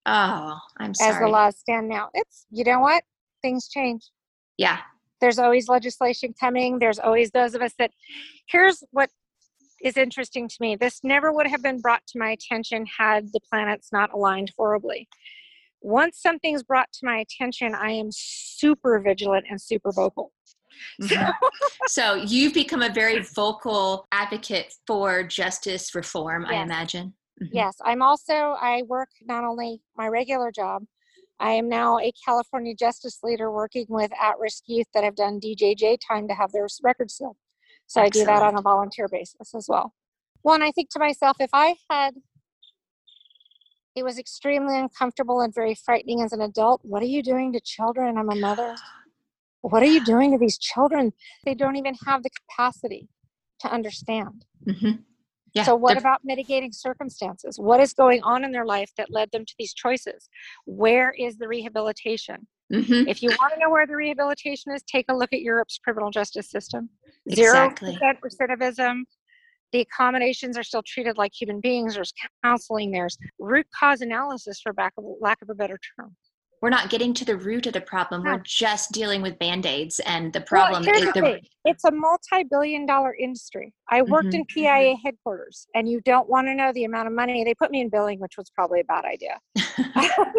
[0.05, 1.11] Oh, I'm sorry.
[1.11, 3.03] As the laws stand now, it's you know what
[3.41, 4.09] things change.
[4.57, 4.79] Yeah.
[5.19, 6.79] There's always legislation coming.
[6.79, 7.91] There's always those of us that.
[8.47, 9.09] Here's what
[9.83, 10.75] is interesting to me.
[10.75, 15.07] This never would have been brought to my attention had the planets not aligned horribly.
[15.81, 20.31] Once something's brought to my attention, I am super vigilant and super vocal.
[21.01, 21.31] Mm-hmm.
[21.87, 26.51] so you've become a very vocal advocate for justice reform, yes.
[26.51, 27.13] I imagine.
[27.41, 27.55] Mm-hmm.
[27.55, 30.83] Yes, I'm also, I work not only my regular job,
[31.39, 35.39] I am now a California Justice Leader working with at risk youth that have done
[35.39, 37.35] DJJ time to have their records sealed.
[37.87, 38.29] So Excellent.
[38.29, 39.93] I do that on a volunteer basis as well.
[40.43, 42.13] Well, and I think to myself, if I had,
[43.95, 46.81] it was extremely uncomfortable and very frightening as an adult.
[46.83, 48.17] What are you doing to children?
[48.17, 48.75] I'm a mother.
[49.61, 51.13] What are you doing to these children?
[51.45, 53.07] They don't even have the capacity
[53.59, 54.45] to understand.
[54.67, 55.01] Mm-hmm.
[55.53, 57.59] Yeah, so, what about mitigating circumstances?
[57.59, 60.29] What is going on in their life that led them to these choices?
[60.65, 62.47] Where is the rehabilitation?
[62.71, 63.09] Mm-hmm.
[63.09, 66.09] If you want to know where the rehabilitation is, take a look at Europe's criminal
[66.09, 66.89] justice system.
[67.33, 67.97] Zero exactly.
[67.97, 69.01] percent recidivism,
[69.73, 71.95] the accommodations are still treated like human beings.
[71.95, 72.91] There's counseling.
[72.91, 76.15] There's root cause analysis, for lack of, lack of a better term.
[76.61, 78.23] We're not getting to the root of the problem.
[78.23, 81.41] We're just dealing with band aids, and the problem well, is the.
[81.65, 83.73] It's a multi billion dollar industry.
[83.89, 84.41] I worked mm-hmm.
[84.41, 87.71] in PIA headquarters, and you don't want to know the amount of money they put
[87.71, 89.39] me in billing, which was probably a bad idea.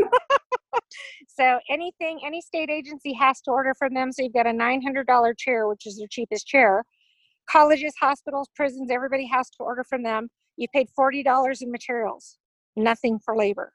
[1.26, 5.38] so anything any state agency has to order from them so you've got a $900
[5.38, 6.84] chair which is their cheapest chair
[7.48, 10.28] colleges, hospitals, prisons, everybody has to order from them.
[10.56, 12.38] You paid $40 in materials,
[12.76, 13.72] nothing for labor.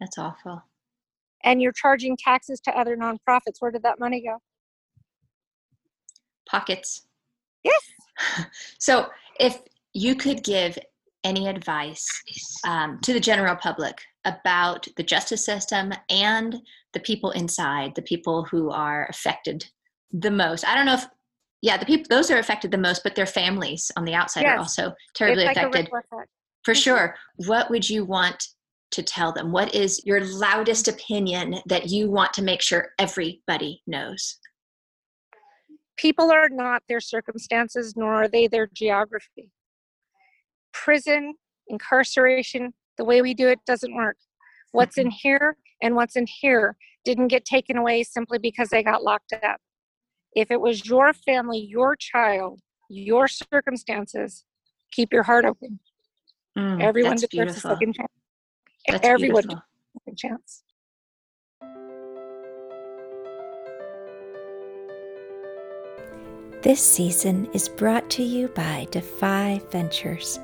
[0.00, 0.62] That's awful.
[1.44, 3.60] And you're charging taxes to other nonprofits.
[3.60, 4.38] Where did that money go?
[6.48, 7.06] Pockets.
[7.62, 7.82] Yes.
[8.80, 9.06] So,
[9.38, 9.60] if
[9.92, 10.76] you could give
[11.22, 12.04] any advice
[12.66, 16.60] um, to the general public about the justice system and
[16.94, 19.64] the people inside, the people who are affected
[20.10, 21.06] the most, I don't know if
[21.60, 24.56] yeah the people those are affected the most but their families on the outside yes.
[24.56, 25.88] are also terribly like affected
[26.64, 28.48] for sure what would you want
[28.90, 29.52] to tell them?
[29.52, 34.38] What is your loudest opinion that you want to make sure everybody knows?
[35.96, 39.50] People are not their circumstances nor are they their geography.
[40.72, 41.34] Prison
[41.68, 44.16] incarceration the way we do it doesn't work.
[44.72, 49.02] What's in here and what's in here didn't get taken away simply because they got
[49.02, 49.60] locked up.
[50.34, 54.44] If it was your family, your child, your circumstances,
[54.92, 55.80] keep your heart open.
[56.56, 58.08] Mm, Everyone deserves a second chance.
[58.88, 59.62] That's Everyone deserves
[60.06, 60.62] a chance.
[66.62, 70.40] This season is brought to you by Defy Ventures.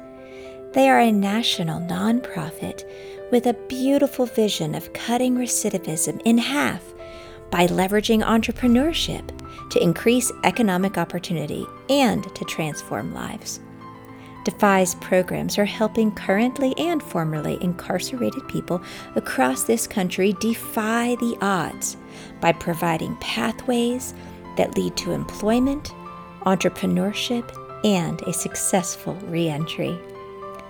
[0.72, 2.84] They are a national nonprofit
[3.30, 6.82] with a beautiful vision of cutting recidivism in half
[7.50, 9.28] by leveraging entrepreneurship
[9.70, 13.60] to increase economic opportunity and to transform lives.
[14.44, 18.82] Defy's programs are helping currently and formerly incarcerated people
[19.16, 21.96] across this country defy the odds
[22.40, 24.14] by providing pathways
[24.56, 25.92] that lead to employment,
[26.42, 27.50] entrepreneurship,
[27.84, 29.98] and a successful reentry.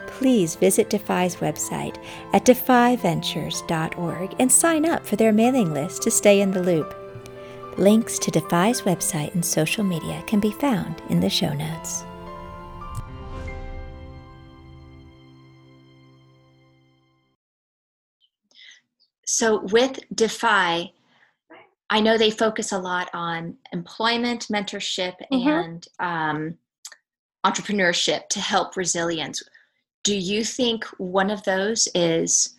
[0.06, 1.96] Please visit Defy's website
[2.32, 6.94] at defyventures.org and sign up for their mailing list to stay in the loop.
[7.76, 12.04] Links to Defy's website and social media can be found in the show notes.
[19.36, 20.92] So, with Defy,
[21.90, 25.48] I know they focus a lot on employment, mentorship, mm-hmm.
[25.48, 26.58] and um,
[27.44, 29.42] entrepreneurship to help resilience.
[30.04, 32.54] Do you think one of those is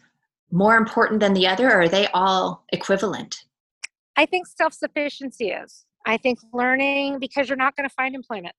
[0.51, 3.45] more important than the other, or are they all equivalent?
[4.17, 5.85] I think self sufficiency is.
[6.05, 8.55] I think learning because you're not going to find employment.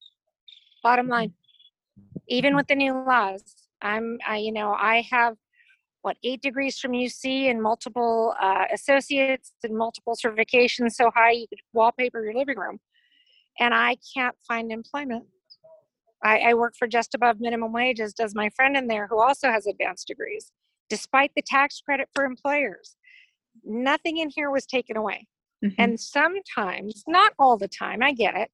[0.82, 1.34] Bottom line,
[2.28, 3.42] even with the new laws,
[3.82, 5.36] I'm, I, you know, I have
[6.06, 11.48] what eight degrees from UC and multiple uh, associates and multiple certifications so high you
[11.48, 12.78] could wallpaper your living room,
[13.58, 15.24] and I can't find employment.
[16.22, 18.14] I, I work for just above minimum wages.
[18.14, 20.52] Does my friend in there who also has advanced degrees,
[20.88, 22.94] despite the tax credit for employers?
[23.64, 25.26] Nothing in here was taken away.
[25.64, 25.74] Mm-hmm.
[25.76, 28.52] And sometimes, not all the time, I get it.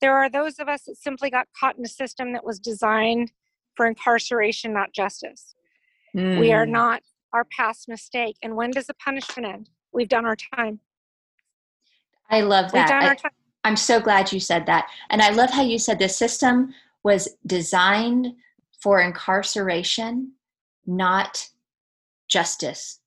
[0.00, 3.32] There are those of us that simply got caught in a system that was designed
[3.74, 5.56] for incarceration, not justice.
[6.16, 6.38] Mm.
[6.38, 6.70] We are mm.
[6.70, 8.36] not our past mistake.
[8.42, 9.70] And when does the punishment end?
[9.92, 10.80] We've done our time.
[12.30, 12.90] I love that.
[13.24, 13.28] I,
[13.64, 14.86] I'm so glad you said that.
[15.10, 16.72] And I love how you said the system
[17.02, 18.28] was designed
[18.82, 20.32] for incarceration,
[20.86, 21.48] not
[22.28, 23.00] justice.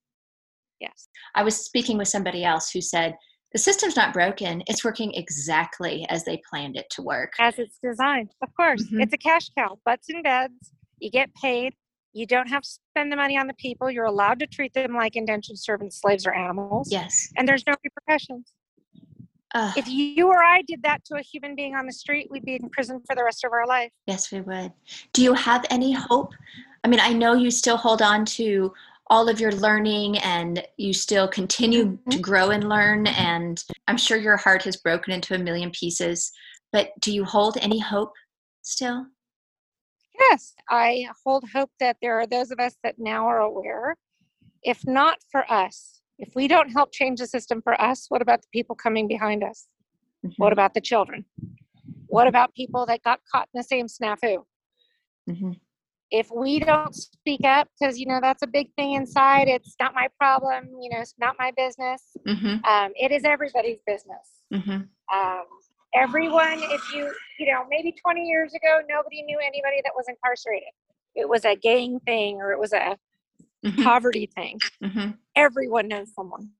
[0.80, 1.08] Yes.
[1.36, 3.15] I was speaking with somebody else who said
[3.54, 7.80] the system's not broken it's working exactly as they planned it to work as it's
[7.82, 9.02] designed of course mm-hmm.
[9.02, 11.74] it's a cash cow butts and beds you get paid
[12.17, 14.93] you don't have to spend the money on the people you're allowed to treat them
[14.93, 18.53] like indentured servants slaves or animals yes and there's no repercussions
[19.56, 22.43] uh, if you or I did that to a human being on the street, we'd
[22.43, 23.89] be in prison for the rest of our life.
[24.06, 24.73] Yes, we would.
[25.13, 26.34] Do you have any hope?
[26.84, 28.73] I mean, I know you still hold on to
[29.10, 32.10] all of your learning and you still continue mm-hmm.
[32.10, 36.32] to grow and learn and i'm sure your heart has broken into a million pieces
[36.71, 38.13] but do you hold any hope
[38.62, 39.06] still
[40.19, 43.95] yes i hold hope that there are those of us that now are aware.
[44.63, 48.41] If not for us if we don't help change the system for us what about
[48.41, 49.67] the people coming behind us?
[50.25, 50.41] Mm-hmm.
[50.41, 51.25] what about the children?
[52.08, 54.43] What about people that got caught in the same snafu?
[55.30, 55.51] Mm-hmm.
[56.10, 59.93] If we don't speak up because you know that's a big thing inside it's not
[59.93, 62.65] my problem you know it's not my business mm-hmm.
[62.65, 64.27] um, it is everybody's business.
[64.53, 64.82] Mm-hmm.
[65.13, 65.45] um,
[65.98, 70.70] everyone, if you, you know, maybe 20 years ago, nobody knew anybody that was incarcerated.
[71.16, 72.98] It was a gang thing or it was a
[73.66, 73.84] mm-hmm.
[73.84, 74.60] poverty thing.
[74.84, 75.12] Mm-hmm.
[75.36, 76.52] Everyone knows someone.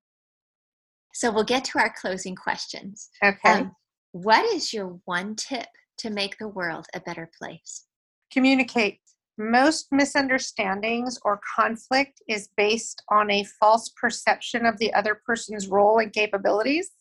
[1.14, 3.10] So we'll get to our closing questions.
[3.24, 3.50] Okay.
[3.50, 3.76] Um,
[4.12, 5.68] what is your one tip
[6.00, 7.86] to make the world a better place?
[8.32, 9.00] Communicate.
[9.40, 16.00] Most misunderstandings or conflict is based on a false perception of the other person's role
[16.00, 16.92] and capabilities.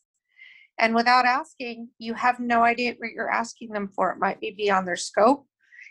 [0.79, 4.13] And without asking, you have no idea what you're asking them for.
[4.13, 5.47] It might be beyond their scope,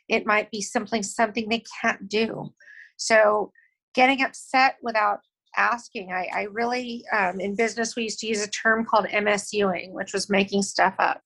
[0.08, 2.54] it might be simply something they can't do.
[2.98, 3.52] So,
[3.93, 5.19] getting upset without
[5.58, 9.91] asking, I, I really, um, in business, we used to use a term called MSUing,
[9.91, 11.21] which was making stuff up.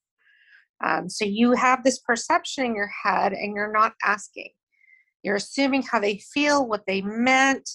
[0.84, 4.52] Um, so, you have this perception in your head and you're not asking.
[5.24, 7.70] You're assuming how they feel, what they meant,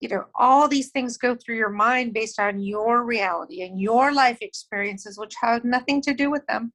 [0.00, 4.12] you know all these things go through your mind based on your reality and your
[4.12, 6.72] life experiences which have nothing to do with them.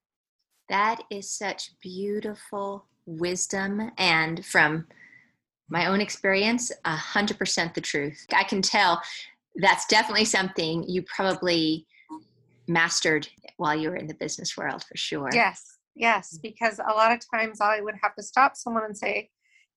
[0.69, 4.87] That is such beautiful wisdom and from
[5.69, 8.25] my own experience a hundred percent the truth.
[8.33, 9.01] I can tell
[9.55, 11.85] that's definitely something you probably
[12.67, 15.29] mastered while you were in the business world for sure.
[15.33, 16.41] Yes yes mm.
[16.41, 19.29] because a lot of times i would have to stop someone and say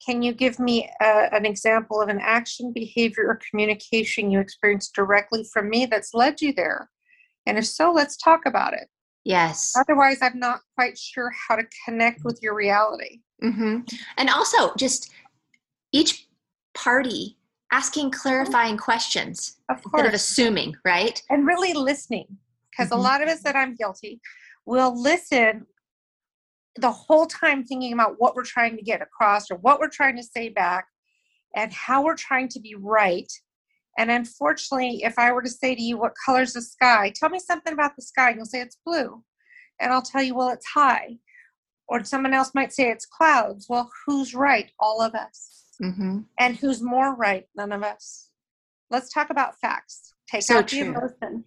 [0.04, 4.94] can you give me a, an example of an action, behavior, or communication you experienced
[4.94, 6.90] directly from me that's led you there?
[7.46, 8.88] And if so, let's talk about it.
[9.24, 9.74] Yes.
[9.76, 13.20] Otherwise, I'm not quite sure how to connect with your reality.
[13.42, 13.80] Mm-hmm.
[14.18, 15.12] And also, just
[15.92, 16.28] each
[16.74, 17.38] party
[17.72, 21.22] asking clarifying questions of instead of assuming, right?
[21.30, 22.26] And really listening.
[22.70, 23.00] Because mm-hmm.
[23.00, 24.20] a lot of us that I'm guilty
[24.66, 25.66] will listen
[26.76, 30.16] the whole time thinking about what we're trying to get across or what we're trying
[30.16, 30.86] to say back
[31.54, 33.30] and how we're trying to be right.
[33.96, 37.12] And unfortunately, if I were to say to you, What color's the sky?
[37.14, 38.30] Tell me something about the sky.
[38.30, 39.22] And you'll say, It's blue.
[39.80, 41.18] And I'll tell you, Well, it's high.
[41.86, 43.66] Or someone else might say, It's clouds.
[43.68, 44.70] Well, who's right?
[44.80, 45.64] All of us.
[45.80, 46.20] Mm-hmm.
[46.38, 47.46] And who's more right?
[47.56, 48.30] None of us.
[48.90, 50.14] Let's talk about facts.
[50.28, 50.80] Take so out true.
[50.80, 51.44] the emotion.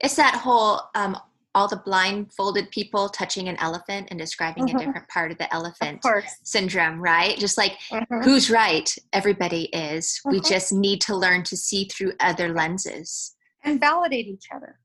[0.00, 1.16] It's that whole um,
[1.54, 4.76] all the blindfolded people touching an elephant and describing mm-hmm.
[4.76, 7.36] a different part of the elephant of syndrome, right?
[7.38, 8.22] Just like mm-hmm.
[8.22, 8.94] who's right?
[9.12, 10.20] Everybody is.
[10.20, 10.30] Mm-hmm.
[10.30, 13.34] We just need to learn to see through other lenses
[13.64, 14.78] and validate each other.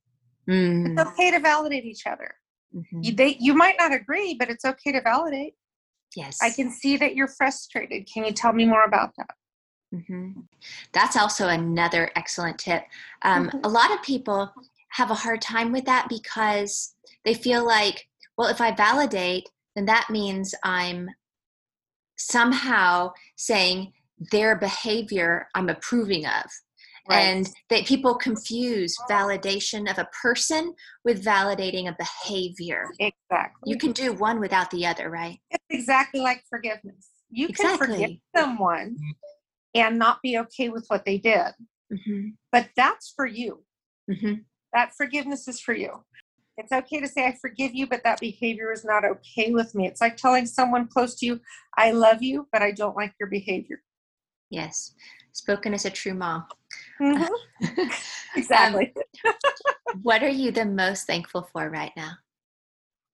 [0.49, 0.91] Mm.
[0.91, 2.35] It's okay to validate each other.
[2.75, 2.99] Mm-hmm.
[3.03, 5.53] You, they, you might not agree, but it's okay to validate.
[6.15, 6.39] Yes.
[6.41, 8.07] I can see that you're frustrated.
[8.11, 9.35] Can you tell me more about that?
[9.93, 10.41] Mm-hmm.
[10.93, 12.83] That's also another excellent tip.
[13.21, 13.59] Um, mm-hmm.
[13.63, 14.51] a lot of people
[14.95, 19.85] have a hard time with that because they feel like, well, if I validate, then
[19.85, 21.09] that means I'm
[22.17, 23.91] somehow saying
[24.31, 26.45] their behavior I'm approving of.
[27.07, 27.19] Right.
[27.19, 32.87] And that people confuse validation of a person with validating a behavior.
[32.99, 33.71] Exactly.
[33.71, 35.37] You can do one without the other, right?
[35.51, 37.09] It's exactly like forgiveness.
[37.29, 37.87] You exactly.
[37.87, 38.97] can forgive someone
[39.75, 41.51] and not be okay with what they did.
[41.93, 42.29] Mm-hmm.
[42.51, 43.63] But that's for you.
[44.09, 44.35] Mm-hmm.
[44.73, 46.03] That forgiveness is for you.
[46.57, 49.87] It's okay to say, I forgive you, but that behavior is not okay with me.
[49.87, 51.41] It's like telling someone close to you,
[51.77, 53.81] I love you, but I don't like your behavior.
[54.49, 54.93] Yes.
[55.33, 56.45] Spoken as a true mom.
[57.01, 57.87] Mm-hmm.
[58.37, 58.93] exactly.
[59.25, 62.11] um, what are you the most thankful for right now?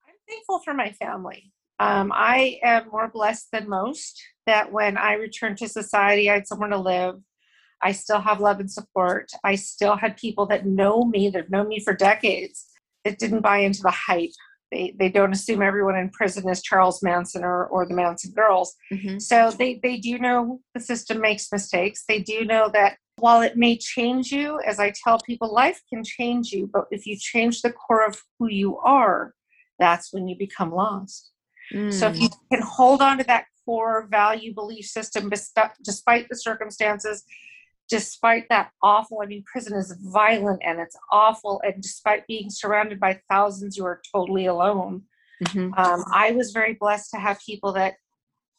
[0.07, 1.51] I'm thankful for my family.
[1.79, 6.47] Um, I am more blessed than most that when I returned to society, I had
[6.47, 7.15] somewhere to live.
[7.83, 9.31] I still have love and support.
[9.43, 12.65] I still had people that know me, that have known me for decades,
[13.05, 14.31] that didn't buy into the hype.
[14.71, 18.73] They, they don't assume everyone in prison is Charles Manson or, or the Manson girls.
[18.93, 19.19] Mm-hmm.
[19.19, 22.05] So they, they do know the system makes mistakes.
[22.07, 26.03] They do know that while it may change you, as I tell people, life can
[26.03, 29.33] change you, but if you change the core of who you are,
[29.77, 31.31] that's when you become lost.
[31.73, 31.91] Mm.
[31.91, 32.37] So if you mm.
[32.51, 37.23] can hold on to that core value belief system despite the circumstances,
[37.91, 43.01] despite that awful, I mean, prison is violent and it's awful, and despite being surrounded
[43.01, 45.04] by thousands, you are totally alone.
[45.43, 45.73] Mm-hmm.
[45.77, 47.95] Um, I was very blessed to have people that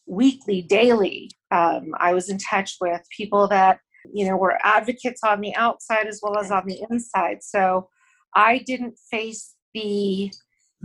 [0.06, 3.78] weekly, daily, um, I was in touch with people that
[4.12, 7.38] you know were advocates on the outside as well as on the inside.
[7.42, 7.88] So
[8.36, 10.30] I didn't face the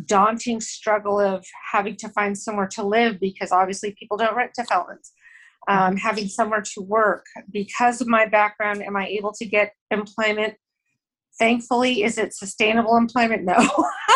[0.05, 1.43] daunting struggle of
[1.73, 5.11] having to find somewhere to live because obviously people don't rent to felons
[5.67, 7.25] um, having somewhere to work.
[7.51, 10.55] Because of my background, am I able to get employment?
[11.39, 13.43] Thankfully, is it sustainable employment?
[13.43, 13.55] No.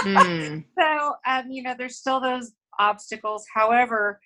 [0.03, 0.65] mm.
[0.79, 3.45] So, um, you know, there's still those obstacles.
[3.53, 4.19] However,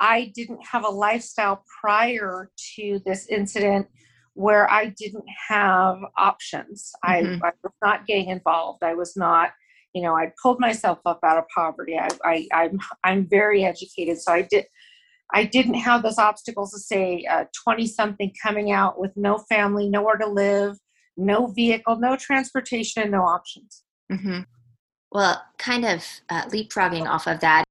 [0.00, 3.86] I didn't have a lifestyle prior to this incident
[4.34, 6.90] where I didn't have options.
[7.04, 7.44] Mm-hmm.
[7.44, 8.82] I, I was not gang involved.
[8.82, 9.50] I was not
[9.94, 11.98] you know, I pulled myself up out of poverty.
[11.98, 14.64] I, I, I'm, I'm very educated, so I did.
[15.32, 17.26] I didn't have those obstacles to say
[17.64, 20.76] 20 uh, something coming out with no family, nowhere to live,
[21.16, 23.82] no vehicle, no transportation, no options.
[24.10, 24.40] Mm-hmm.
[25.10, 27.64] Well, kind of uh, leapfrogging off of that,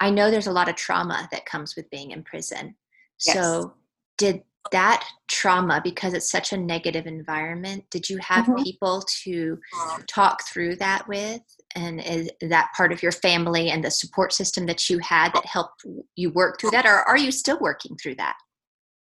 [0.00, 2.76] I know there's a lot of trauma that comes with being in prison.
[3.24, 3.34] Yes.
[3.34, 3.74] So,
[4.16, 4.42] did
[4.72, 8.62] that trauma, because it's such a negative environment, did you have mm-hmm.
[8.62, 9.58] people to
[10.06, 11.42] talk through that with?
[11.74, 15.46] And is that part of your family and the support system that you had that
[15.46, 15.84] helped
[16.16, 16.86] you work through that?
[16.86, 18.36] Or are you still working through that?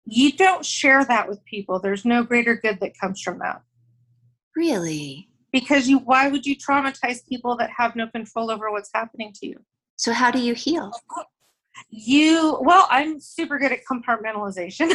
[0.04, 1.80] You don't share that with people.
[1.80, 3.62] There's no greater good that comes from that.
[4.56, 5.28] Really?
[5.52, 9.46] Because you why would you traumatize people that have no control over what's happening to
[9.46, 9.64] you?
[9.96, 10.92] So how do you heal?
[11.90, 14.92] You well, I'm super good at compartmentalization.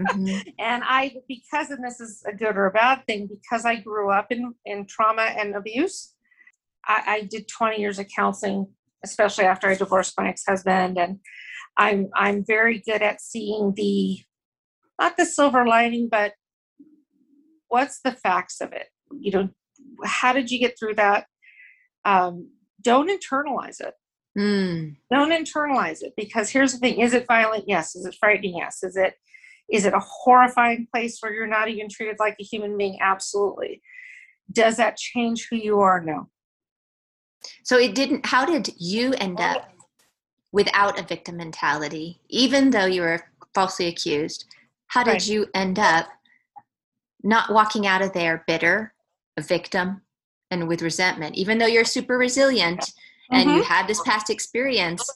[0.00, 0.48] mm-hmm.
[0.58, 4.10] And I because and this is a good or a bad thing, because I grew
[4.10, 6.14] up in, in trauma and abuse,
[6.86, 8.66] I, I did 20 years of counseling,
[9.04, 10.98] especially after I divorced my ex-husband.
[10.98, 11.18] And
[11.76, 14.18] I'm I'm very good at seeing the
[14.98, 16.32] not the silver lining, but
[17.68, 18.88] what's the facts of it?
[19.18, 19.48] You know,
[20.04, 21.26] how did you get through that?
[22.04, 22.50] Um,
[22.82, 23.94] don't internalize it.
[24.38, 24.96] Mm.
[25.10, 27.64] Don't internalize it because here's the thing: is it violent?
[27.66, 27.96] Yes.
[27.96, 28.58] Is it frightening?
[28.58, 28.82] Yes.
[28.82, 29.14] Is it
[29.70, 32.98] is it a horrifying place where you're not even treated like a human being?
[33.00, 33.80] Absolutely.
[34.52, 36.02] Does that change who you are?
[36.04, 36.28] No.
[37.62, 38.26] So it didn't.
[38.26, 39.72] How did you end up
[40.52, 43.22] without a victim mentality, even though you were
[43.54, 44.46] falsely accused?
[44.88, 45.26] How did right.
[45.28, 46.08] you end up
[47.22, 48.92] not walking out of there bitter,
[49.36, 50.02] a victim,
[50.50, 52.92] and with resentment, even though you're super resilient
[53.30, 53.58] and mm-hmm.
[53.58, 55.08] you had this past experience?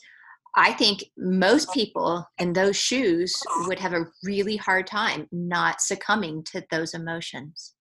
[0.57, 3.35] I think most people in those shoes
[3.67, 7.74] would have a really hard time not succumbing to those emotions.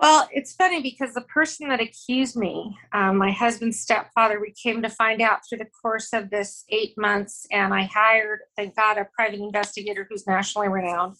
[0.00, 4.80] Well, it's funny because the person that accused me, um, my husband's stepfather, we came
[4.82, 8.96] to find out through the course of this eight months, and I hired thank God,
[8.96, 11.16] a private investigator who's nationally renowned.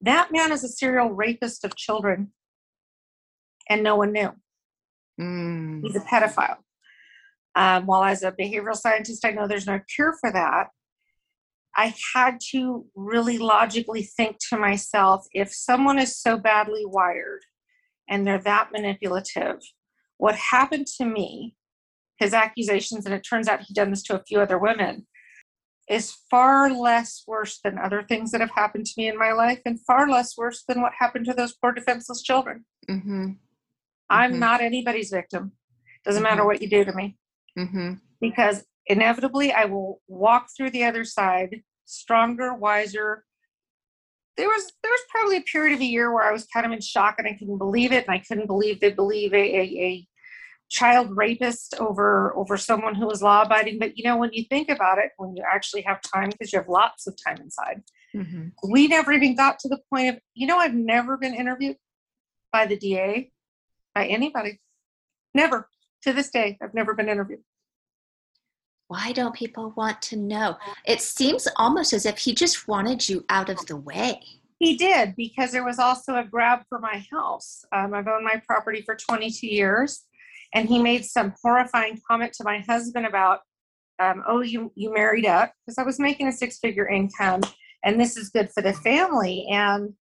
[0.00, 2.32] That man is a serial rapist of children,
[3.70, 4.32] and no one knew.
[5.20, 5.82] Mm.
[5.82, 6.56] He's a pedophile.
[7.54, 10.70] Um, while as a behavioral scientist, I know there's no cure for that.
[11.76, 17.42] I had to really logically think to myself if someone is so badly wired
[18.08, 19.56] and they're that manipulative.
[20.18, 21.56] What happened to me,
[22.18, 25.06] his accusations, and it turns out he'd done this to a few other women,
[25.88, 29.60] is far less worse than other things that have happened to me in my life
[29.64, 32.64] and far less worse than what happened to those poor defenseless children.
[32.90, 33.32] Mm-hmm.
[34.10, 34.40] I'm mm-hmm.
[34.40, 35.52] not anybody's victim.
[36.04, 36.30] Doesn't mm-hmm.
[36.30, 37.16] matter what you do to me.
[37.56, 37.94] Mm-hmm.
[38.20, 43.24] Because inevitably I will walk through the other side stronger, wiser,
[44.36, 46.72] there was there was probably a period of a year where I was kind of
[46.72, 49.62] in shock and I couldn't believe it, and I couldn't believe they believe a, a,
[49.62, 50.08] a
[50.68, 53.78] child rapist over over someone who was law abiding.
[53.78, 56.58] But you know, when you think about it, when you actually have time, because you
[56.58, 57.82] have lots of time inside,
[58.14, 58.48] mm-hmm.
[58.70, 61.76] we never even got to the point of you know I've never been interviewed
[62.52, 63.30] by the DA,
[63.94, 64.60] by anybody,
[65.34, 65.68] never
[66.02, 67.40] to this day I've never been interviewed
[68.88, 70.56] why don't people want to know?
[70.86, 74.20] It seems almost as if he just wanted you out of the way.
[74.58, 77.64] He did because there was also a grab for my house.
[77.72, 80.04] Um, I've owned my property for 22 years,
[80.54, 83.40] and he made some horrifying comment to my husband about,
[83.98, 87.42] um, "Oh, you you married up," because I was making a six figure income,
[87.84, 89.46] and this is good for the family.
[89.50, 89.94] And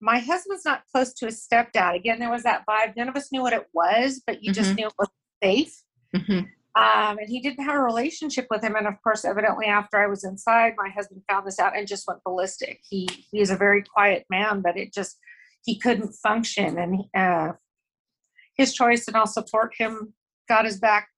[0.00, 1.94] my husband's not close to his stepdad.
[1.94, 2.96] Again, there was that vibe.
[2.96, 4.62] None of us knew what it was, but you mm-hmm.
[4.62, 5.08] just knew it was
[5.42, 5.74] safe.
[6.14, 6.40] Mm-hmm.
[6.74, 8.76] Um, and he didn't have a relationship with him.
[8.76, 12.06] And of course, evidently, after I was inside, my husband found this out and just
[12.08, 12.80] went ballistic.
[12.88, 15.18] He he is a very quiet man, but it just
[15.64, 16.78] he couldn't function.
[16.78, 17.52] And uh,
[18.56, 20.14] his choice, and I'll support him.
[20.48, 21.08] Got his back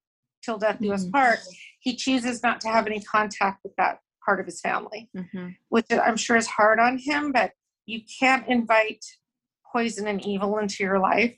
[0.44, 1.12] till death do us mm-hmm.
[1.12, 1.38] part.
[1.80, 5.50] He chooses not to have any contact with that part of his family, mm-hmm.
[5.68, 7.30] which I'm sure is hard on him.
[7.30, 7.52] But
[7.86, 9.04] you can't invite
[9.72, 11.36] poison and evil into your life.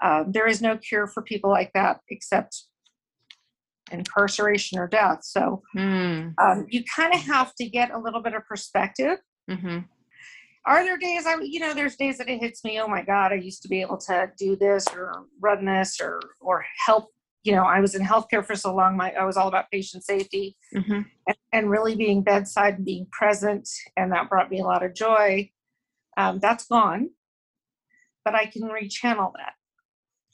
[0.00, 2.64] Uh, there is no cure for people like that except
[3.92, 5.20] incarceration or death.
[5.22, 6.34] So mm.
[6.38, 9.18] um, you kind of have to get a little bit of perspective.
[9.50, 9.78] Mm-hmm.
[10.64, 12.80] Are there days I, you know, there's days that it hits me.
[12.80, 16.20] Oh my God, I used to be able to do this or run this or
[16.40, 17.08] or help.
[17.42, 18.96] You know, I was in healthcare for so long.
[18.96, 21.00] My I was all about patient safety mm-hmm.
[21.26, 24.94] and, and, really being bedside and being present, and that brought me a lot of
[24.94, 25.50] joy.
[26.16, 27.10] Um, that's gone,
[28.24, 29.54] but I can rechannel that.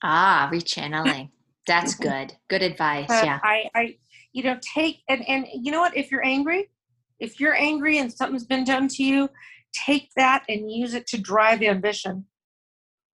[0.03, 1.31] Ah, rechanneling.
[1.69, 2.09] That's mm-hmm.
[2.09, 2.33] good.
[2.49, 3.07] Good advice.
[3.11, 3.39] Yeah.
[3.45, 3.97] I, I,
[4.33, 5.97] you know, take and and you know what?
[5.97, 6.69] If you're angry,
[7.21, 9.29] if you're angry and something's been done to you,
[9.73, 12.27] take that and use it to drive ambition.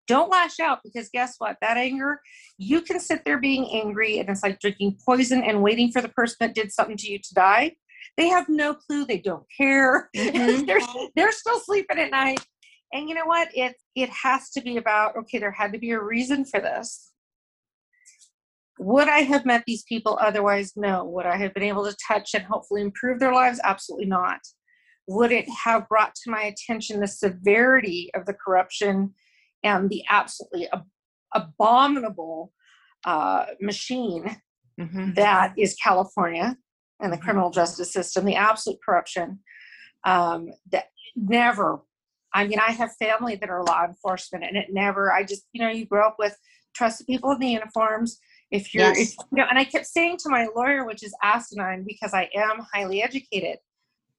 [0.07, 1.57] don't lash out because guess what?
[1.61, 2.21] That anger,
[2.59, 6.11] you can sit there being angry and it's like drinking poison and waiting for the
[6.11, 7.77] person that did something to you to die.
[8.17, 9.07] They have no clue.
[9.07, 10.11] They don't care.
[10.17, 10.67] Mm-hmm.
[10.67, 10.81] they're,
[11.17, 12.41] they're still sleeping at night.
[12.93, 13.49] And you know what?
[13.55, 17.14] It it has to be about okay, there had to be a reason for this.
[18.79, 20.73] Would I have met these people otherwise?
[20.77, 21.05] No.
[21.05, 23.61] Would I have been able to touch and hopefully improve their lives?
[23.63, 24.41] Absolutely not.
[25.07, 29.15] Would it have brought to my attention the severity of the corruption
[29.63, 30.87] and the absolutely ab-
[31.35, 32.53] abominable
[33.05, 34.37] uh, machine
[34.81, 35.13] mm-hmm.
[35.15, 36.57] that is California
[37.01, 37.25] and the mm-hmm.
[37.25, 39.41] criminal justice system, the absolute corruption
[40.05, 41.83] um, that never.
[42.33, 45.13] I mean, I have family that are law enforcement, and it never.
[45.13, 46.37] I just, you know, you grow up with
[46.75, 48.19] trusted people in the uniforms.
[48.55, 49.01] If you're, yes.
[49.01, 52.31] if, you know, and I kept saying to my lawyer, which is asinine because I
[52.37, 53.57] am highly educated,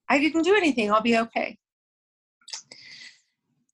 [0.09, 0.91] I didn't do anything.
[0.91, 1.57] I'll be okay.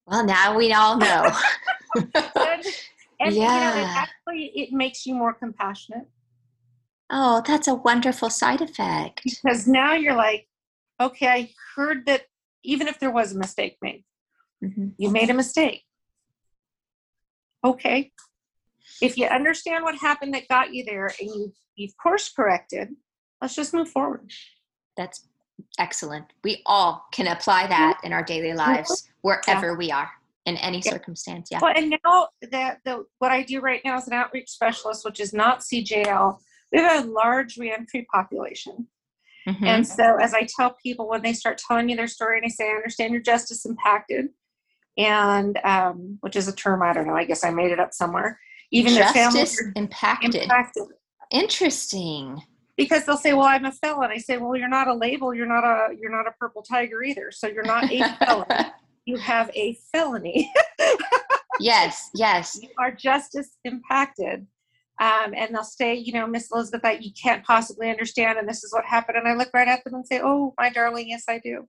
[0.05, 1.31] Well, now we all know.
[1.95, 2.65] and,
[3.19, 3.75] and yeah.
[3.75, 6.05] You know, it actually it makes you more compassionate.
[7.09, 9.21] Oh, that's a wonderful side effect.
[9.23, 10.47] Because now you're like,
[11.01, 12.25] okay, I heard that
[12.63, 14.03] even if there was a mistake made,
[14.63, 14.89] mm-hmm.
[14.99, 15.81] you made a mistake.
[17.63, 18.11] Okay.
[19.01, 22.89] If you understand what happened that got you there and you, you've course corrected,
[23.41, 24.31] let's just move forward.
[24.97, 25.27] That's
[25.79, 26.25] excellent.
[26.43, 29.75] We all can apply that in our daily lives wherever yeah.
[29.75, 30.09] we are
[30.45, 30.91] in any yeah.
[30.91, 31.49] circumstance.
[31.51, 31.59] Yeah.
[31.61, 35.19] Well, and now that the what I do right now as an outreach specialist, which
[35.19, 36.37] is not CJL,
[36.71, 38.87] we have a large reentry population.
[39.47, 39.65] Mm-hmm.
[39.65, 42.49] And so, as I tell people when they start telling me their story, and I
[42.49, 44.29] say, I understand you're justice impacted,
[44.97, 47.15] and um, which is a term I don't know.
[47.15, 48.39] I guess I made it up somewhere.
[48.71, 50.35] Even justice their families impacted.
[50.35, 50.83] impacted.
[51.31, 52.41] Interesting
[52.77, 55.33] because they'll say, "Well, I'm a felon." I say, "Well, you're not a label.
[55.33, 57.31] You're not a you're not a purple tiger either.
[57.31, 58.71] So you're not a felon.
[59.05, 60.51] you have a felony."
[61.59, 62.57] yes, yes.
[62.61, 64.47] You are justice impacted.
[64.99, 68.63] Um, and they'll say, you know, Miss Elizabeth, that you can't possibly understand, and this
[68.63, 69.17] is what happened.
[69.17, 71.67] And I look right at them and say, "Oh, my darling, yes, I do.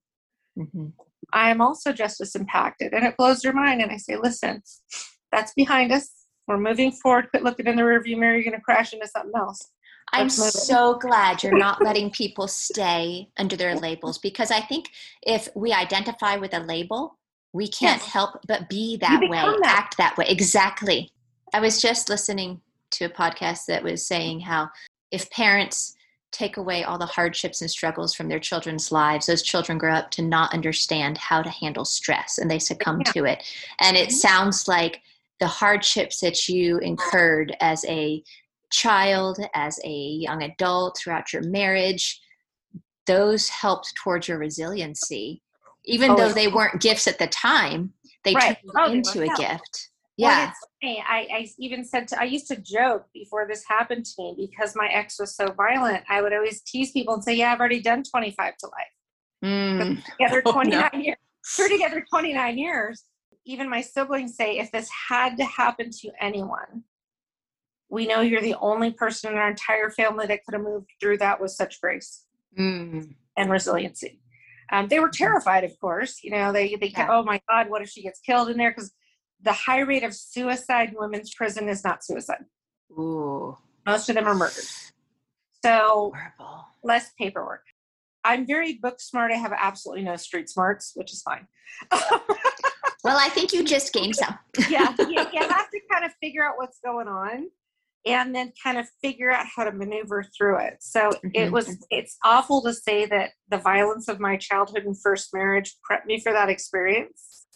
[0.59, 0.89] Mm-hmm.
[1.33, 3.81] I am also justice impacted," and it blows their mind.
[3.81, 4.63] And I say, "Listen,
[5.31, 6.11] that's behind us.
[6.49, 7.31] We're moving forward.
[7.31, 8.35] Quit looking in the rearview mirror.
[8.35, 9.69] You're going to crash into something else."
[10.13, 14.91] I'm so glad you're not letting people stay under their labels because I think
[15.23, 17.19] if we identify with a label,
[17.55, 18.13] we can't yes.
[18.13, 19.61] help but be that way, that.
[19.65, 20.27] act that way.
[20.29, 21.11] Exactly.
[21.55, 22.61] I was just listening
[22.93, 24.69] to a podcast that was saying how
[25.11, 25.97] if parents
[26.31, 30.11] take away all the hardships and struggles from their children's lives, those children grow up
[30.11, 33.13] to not understand how to handle stress and they succumb yeah.
[33.13, 33.45] to it.
[33.81, 34.17] And it mm-hmm.
[34.17, 35.03] sounds like
[35.43, 38.23] the hardships that you incurred as a
[38.71, 42.21] child, as a young adult, throughout your marriage,
[43.09, 45.43] those helped towards your resiliency.
[45.85, 48.57] Even oh, though they weren't gifts at the time, they right.
[48.73, 49.41] turned oh, into a help.
[49.41, 49.91] gift.
[50.17, 50.53] Yeah.
[50.81, 54.49] Well, I, I even said to, I used to joke before this happened to me
[54.49, 56.05] because my ex was so violent.
[56.09, 59.45] I would always tease people and say, "Yeah, I've already done 25 to life.
[59.45, 60.05] Mm.
[60.05, 61.03] Together 29 oh, no.
[61.03, 61.17] years.
[61.59, 63.03] We're together 29 years."
[63.45, 66.85] Even my siblings say, if this had to happen to anyone,
[67.89, 71.19] we know you're the only person in our entire family that could have moved through
[71.19, 72.25] that with such grace
[72.59, 73.15] mm.
[73.37, 74.21] and resiliency.
[74.71, 76.21] Um, they were terrified, of course.
[76.23, 77.09] You know, they they yeah.
[77.11, 78.71] oh my God, what if she gets killed in there?
[78.71, 78.93] Because
[79.43, 82.45] the high rate of suicide in women's prison is not suicide.
[82.93, 83.59] Ooh.
[83.85, 84.65] Most of them are murdered.
[85.65, 86.65] So Horrible.
[86.83, 87.65] less paperwork.
[88.25, 89.33] I'm very book smart.
[89.33, 91.49] I have absolutely no street smarts, which is fine.
[93.05, 94.39] well, I think you just gained some.
[94.69, 97.49] yeah, you, you have to kind of figure out what's going on
[98.05, 100.77] and then kind of figure out how to maneuver through it.
[100.81, 101.29] So mm-hmm.
[101.35, 105.75] it was it's awful to say that the violence of my childhood and first marriage
[105.89, 107.47] prepped me for that experience.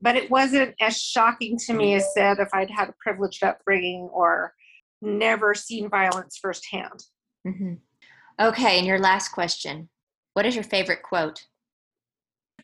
[0.00, 4.10] But it wasn't as shocking to me as said if I'd had a privileged upbringing
[4.12, 4.52] or
[5.00, 7.04] never seen violence firsthand.
[7.46, 7.74] Mm-hmm.
[8.38, 9.88] Okay, and your last question.
[10.34, 11.44] What is your favorite quote?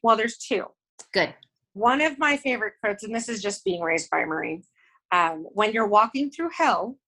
[0.03, 0.67] Well, there's two.
[1.15, 1.35] Good.
[1.75, 4.63] One of my favorite quotes, and this is just being raised by a Marine.
[5.11, 6.99] Um, when you're walking through hell,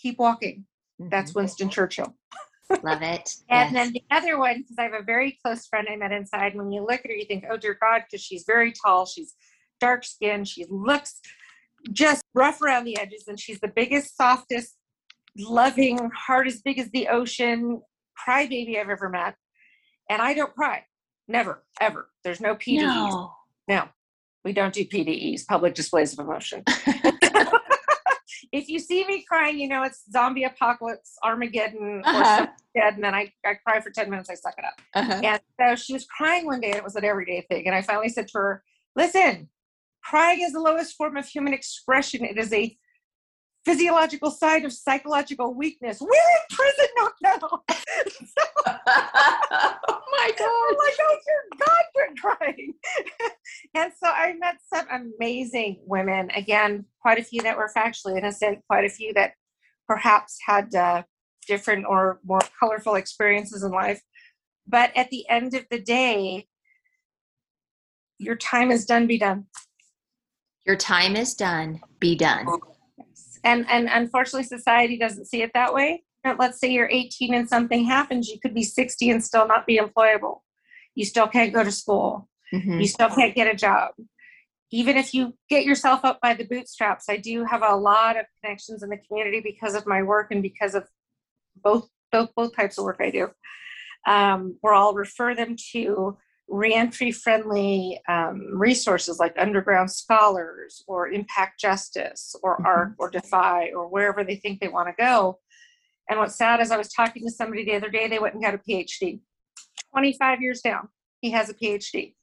[0.00, 0.66] keep walking.
[1.00, 1.10] Mm-hmm.
[1.10, 2.14] That's Winston Churchill.
[2.82, 3.30] Love it.
[3.50, 3.72] and yes.
[3.72, 6.54] then the other one, because I have a very close friend I met inside.
[6.54, 9.34] When you look at her, you think, oh dear God, because she's very tall, she's
[9.80, 11.20] dark skinned, she looks
[11.92, 14.76] just rough around the edges, and she's the biggest, softest,
[15.36, 17.82] loving, heart as big as the ocean
[18.26, 19.34] crybaby I've ever met.
[20.08, 20.84] And I don't cry.
[21.28, 22.10] Never, ever.
[22.24, 22.82] There's no PDEs.
[22.82, 23.32] No.
[23.72, 23.88] No.
[24.44, 26.64] We don't do PDEs, public displays of emotion.
[28.52, 32.46] if you see me crying, you know it's zombie apocalypse, Armageddon, uh-huh.
[32.46, 34.80] or dead, and then I, I cry for 10 minutes, I suck it up.
[34.94, 35.20] Uh-huh.
[35.24, 37.66] And so she was crying one day, and it was an everyday thing.
[37.66, 38.62] And I finally said to her,
[38.94, 39.48] Listen,
[40.04, 42.24] crying is the lowest form of human expression.
[42.24, 42.76] It is a
[43.64, 46.00] physiological side of psychological weakness.
[46.00, 47.08] We're in prison, now.
[47.22, 47.38] no.
[49.88, 50.76] oh my God.
[50.78, 51.84] like, oh, dear God.
[51.94, 52.74] You're crying.
[53.74, 56.30] and so I met some amazing women.
[56.34, 59.34] Again, quite a few that were factually innocent, quite a few that
[59.86, 61.02] perhaps had uh,
[61.46, 64.00] different or more colorful experiences in life.
[64.66, 66.46] But at the end of the day,
[68.18, 69.46] your time is done, be done.
[70.64, 72.46] Your time is done, be done.
[73.44, 76.04] And and unfortunately society doesn't see it that way.
[76.24, 79.78] Let's say you're 18 and something happens, you could be 60 and still not be
[79.78, 80.40] employable.
[80.94, 82.28] You still can't go to school.
[82.54, 82.80] Mm-hmm.
[82.80, 83.92] You still can't get a job.
[84.70, 88.26] Even if you get yourself up by the bootstraps, I do have a lot of
[88.40, 90.86] connections in the community because of my work and because of
[91.56, 93.28] both both both types of work I do.
[94.06, 96.18] Um, where I'll refer them to
[96.52, 102.66] reentry friendly um, resources like Underground Scholars or Impact Justice or mm-hmm.
[102.66, 105.38] ARC or Defy or wherever they think they want to go.
[106.10, 108.42] And what's sad is I was talking to somebody the other day, they went and
[108.42, 109.20] got a PhD.
[109.92, 110.88] 25 years down,
[111.22, 112.14] he has a PhD.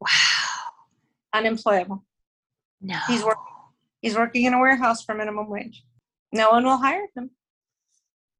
[0.00, 0.08] Wow.
[1.34, 2.04] Unemployable.
[2.80, 2.98] No.
[3.06, 3.42] He's working
[4.00, 5.84] he's working in a warehouse for minimum wage.
[6.32, 7.30] No one will hire him.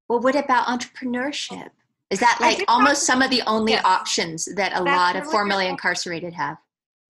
[0.09, 1.71] Well, what about entrepreneurship?
[2.11, 3.85] Is that like almost some of the only yes.
[3.85, 6.59] options that a That's lot of formerly incarcerated have?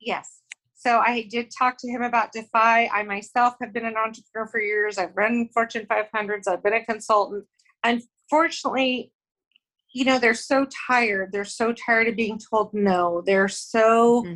[0.00, 0.40] Yes.
[0.74, 2.88] So I did talk to him about Defy.
[2.88, 4.98] I myself have been an entrepreneur for years.
[4.98, 6.46] I've run Fortune 500s.
[6.46, 7.44] I've been a consultant.
[7.82, 9.10] Unfortunately,
[9.94, 11.30] you know, they're so tired.
[11.32, 13.22] They're so tired of being told no.
[13.24, 14.34] They're so, mm-hmm.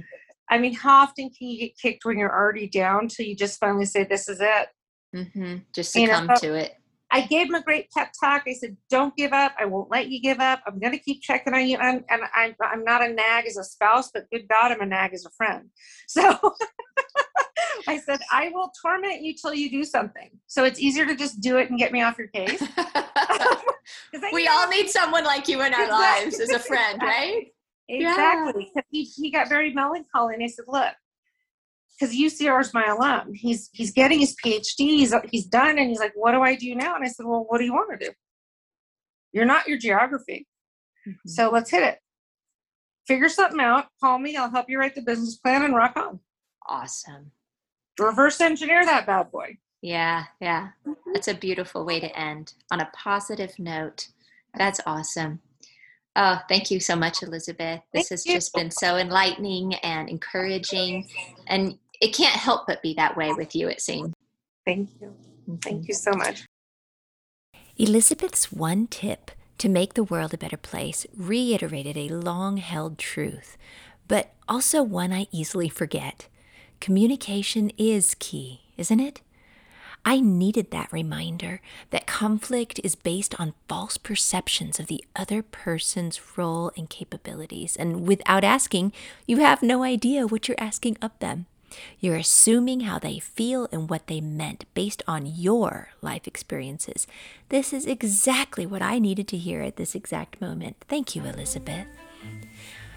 [0.49, 3.61] I mean, how often can you get kicked when you're already down till you just
[3.61, 4.69] finally say, this is it?
[5.15, 5.57] Mm-hmm.
[5.75, 6.75] Just succumb you know, to it.
[7.11, 8.43] I gave him a great pep talk.
[8.47, 9.53] I said, "Don't give up.
[9.59, 10.63] I won't let you give up.
[10.67, 13.57] I'm going to keep checking on you." And, and I'm I'm not a nag as
[13.57, 15.71] a spouse, but good God, I'm a nag as a friend.
[16.09, 16.55] So
[17.87, 21.41] I said, "I will torment you till you do something." So it's easier to just
[21.41, 22.63] do it and get me off your case.
[24.33, 26.25] we all need someone like you in our exactly.
[26.25, 27.47] lives as a friend, right?
[27.89, 28.71] Exactly.
[28.75, 28.83] Yeah.
[28.91, 30.93] He, he got very melancholy, and I said, "Look,
[31.99, 33.33] because UCR is my alum.
[33.35, 34.63] He's he's getting his PhD.
[34.79, 37.45] He's he's done, and he's like, "What do I do now?" And I said, "Well,
[37.49, 38.13] what do you want to do?
[39.33, 40.47] You're not your geography,
[41.07, 41.29] mm-hmm.
[41.29, 41.99] so let's hit it.
[43.07, 43.87] Figure something out.
[44.03, 44.37] Call me.
[44.37, 46.21] I'll help you write the business plan and rock on."
[46.67, 47.33] Awesome.
[47.99, 49.57] Reverse engineer that bad boy.
[49.83, 50.69] Yeah, yeah.
[50.87, 51.13] Mm-hmm.
[51.13, 54.09] That's a beautiful way to end on a positive note.
[54.57, 55.41] That's awesome.
[56.17, 57.81] Oh, thank you so much, Elizabeth.
[57.93, 58.35] This thank has you.
[58.35, 61.09] just been so enlightening and encouraging.
[61.47, 64.13] And it can't help but be that way with you, it seems.
[64.65, 65.15] Thank you.
[65.63, 66.13] Thank you mm-hmm.
[66.13, 66.45] so much.
[67.77, 73.57] Elizabeth's one tip to make the world a better place reiterated a long held truth,
[74.07, 76.29] but also one I easily forget.
[76.81, 79.21] Communication is key, isn't it?
[80.05, 86.39] I needed that reminder that conflict is based on false perceptions of the other person's
[86.39, 88.93] role and capabilities, and without asking,
[89.27, 91.47] you have no idea what you're asking of them.
[92.01, 97.07] You're assuming how they feel and what they meant based on your life experiences.
[97.49, 100.77] This is exactly what I needed to hear at this exact moment.
[100.89, 101.87] Thank you, Elizabeth.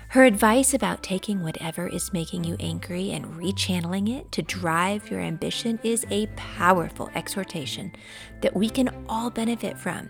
[0.10, 5.22] Her advice about taking whatever is making you angry and rechanneling it to drive your
[5.22, 7.94] ambition is a powerful exhortation
[8.42, 10.10] that we can all benefit from.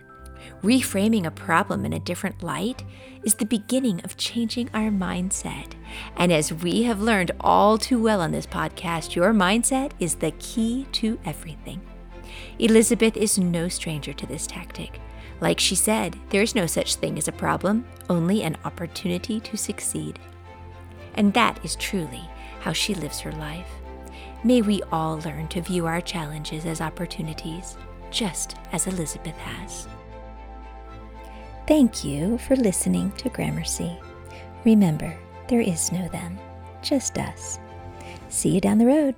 [0.64, 2.84] Reframing a problem in a different light
[3.24, 5.74] is the beginning of changing our mindset.
[6.16, 10.32] And as we have learned all too well on this podcast, your mindset is the
[10.32, 11.82] key to everything.
[12.60, 15.00] Elizabeth is no stranger to this tactic.
[15.42, 19.58] Like she said, there is no such thing as a problem, only an opportunity to
[19.58, 20.20] succeed.
[21.16, 22.30] And that is truly
[22.62, 23.68] how she lives her life.
[24.44, 27.78] May we all learn to view our challenges as opportunities,
[28.12, 29.88] just as Elizabeth has.
[31.68, 33.98] Thank you for listening to Gramercy.
[34.66, 35.16] Remember,
[35.48, 36.38] there is no them,
[36.82, 37.60] just us.
[38.30, 39.16] See you down the road.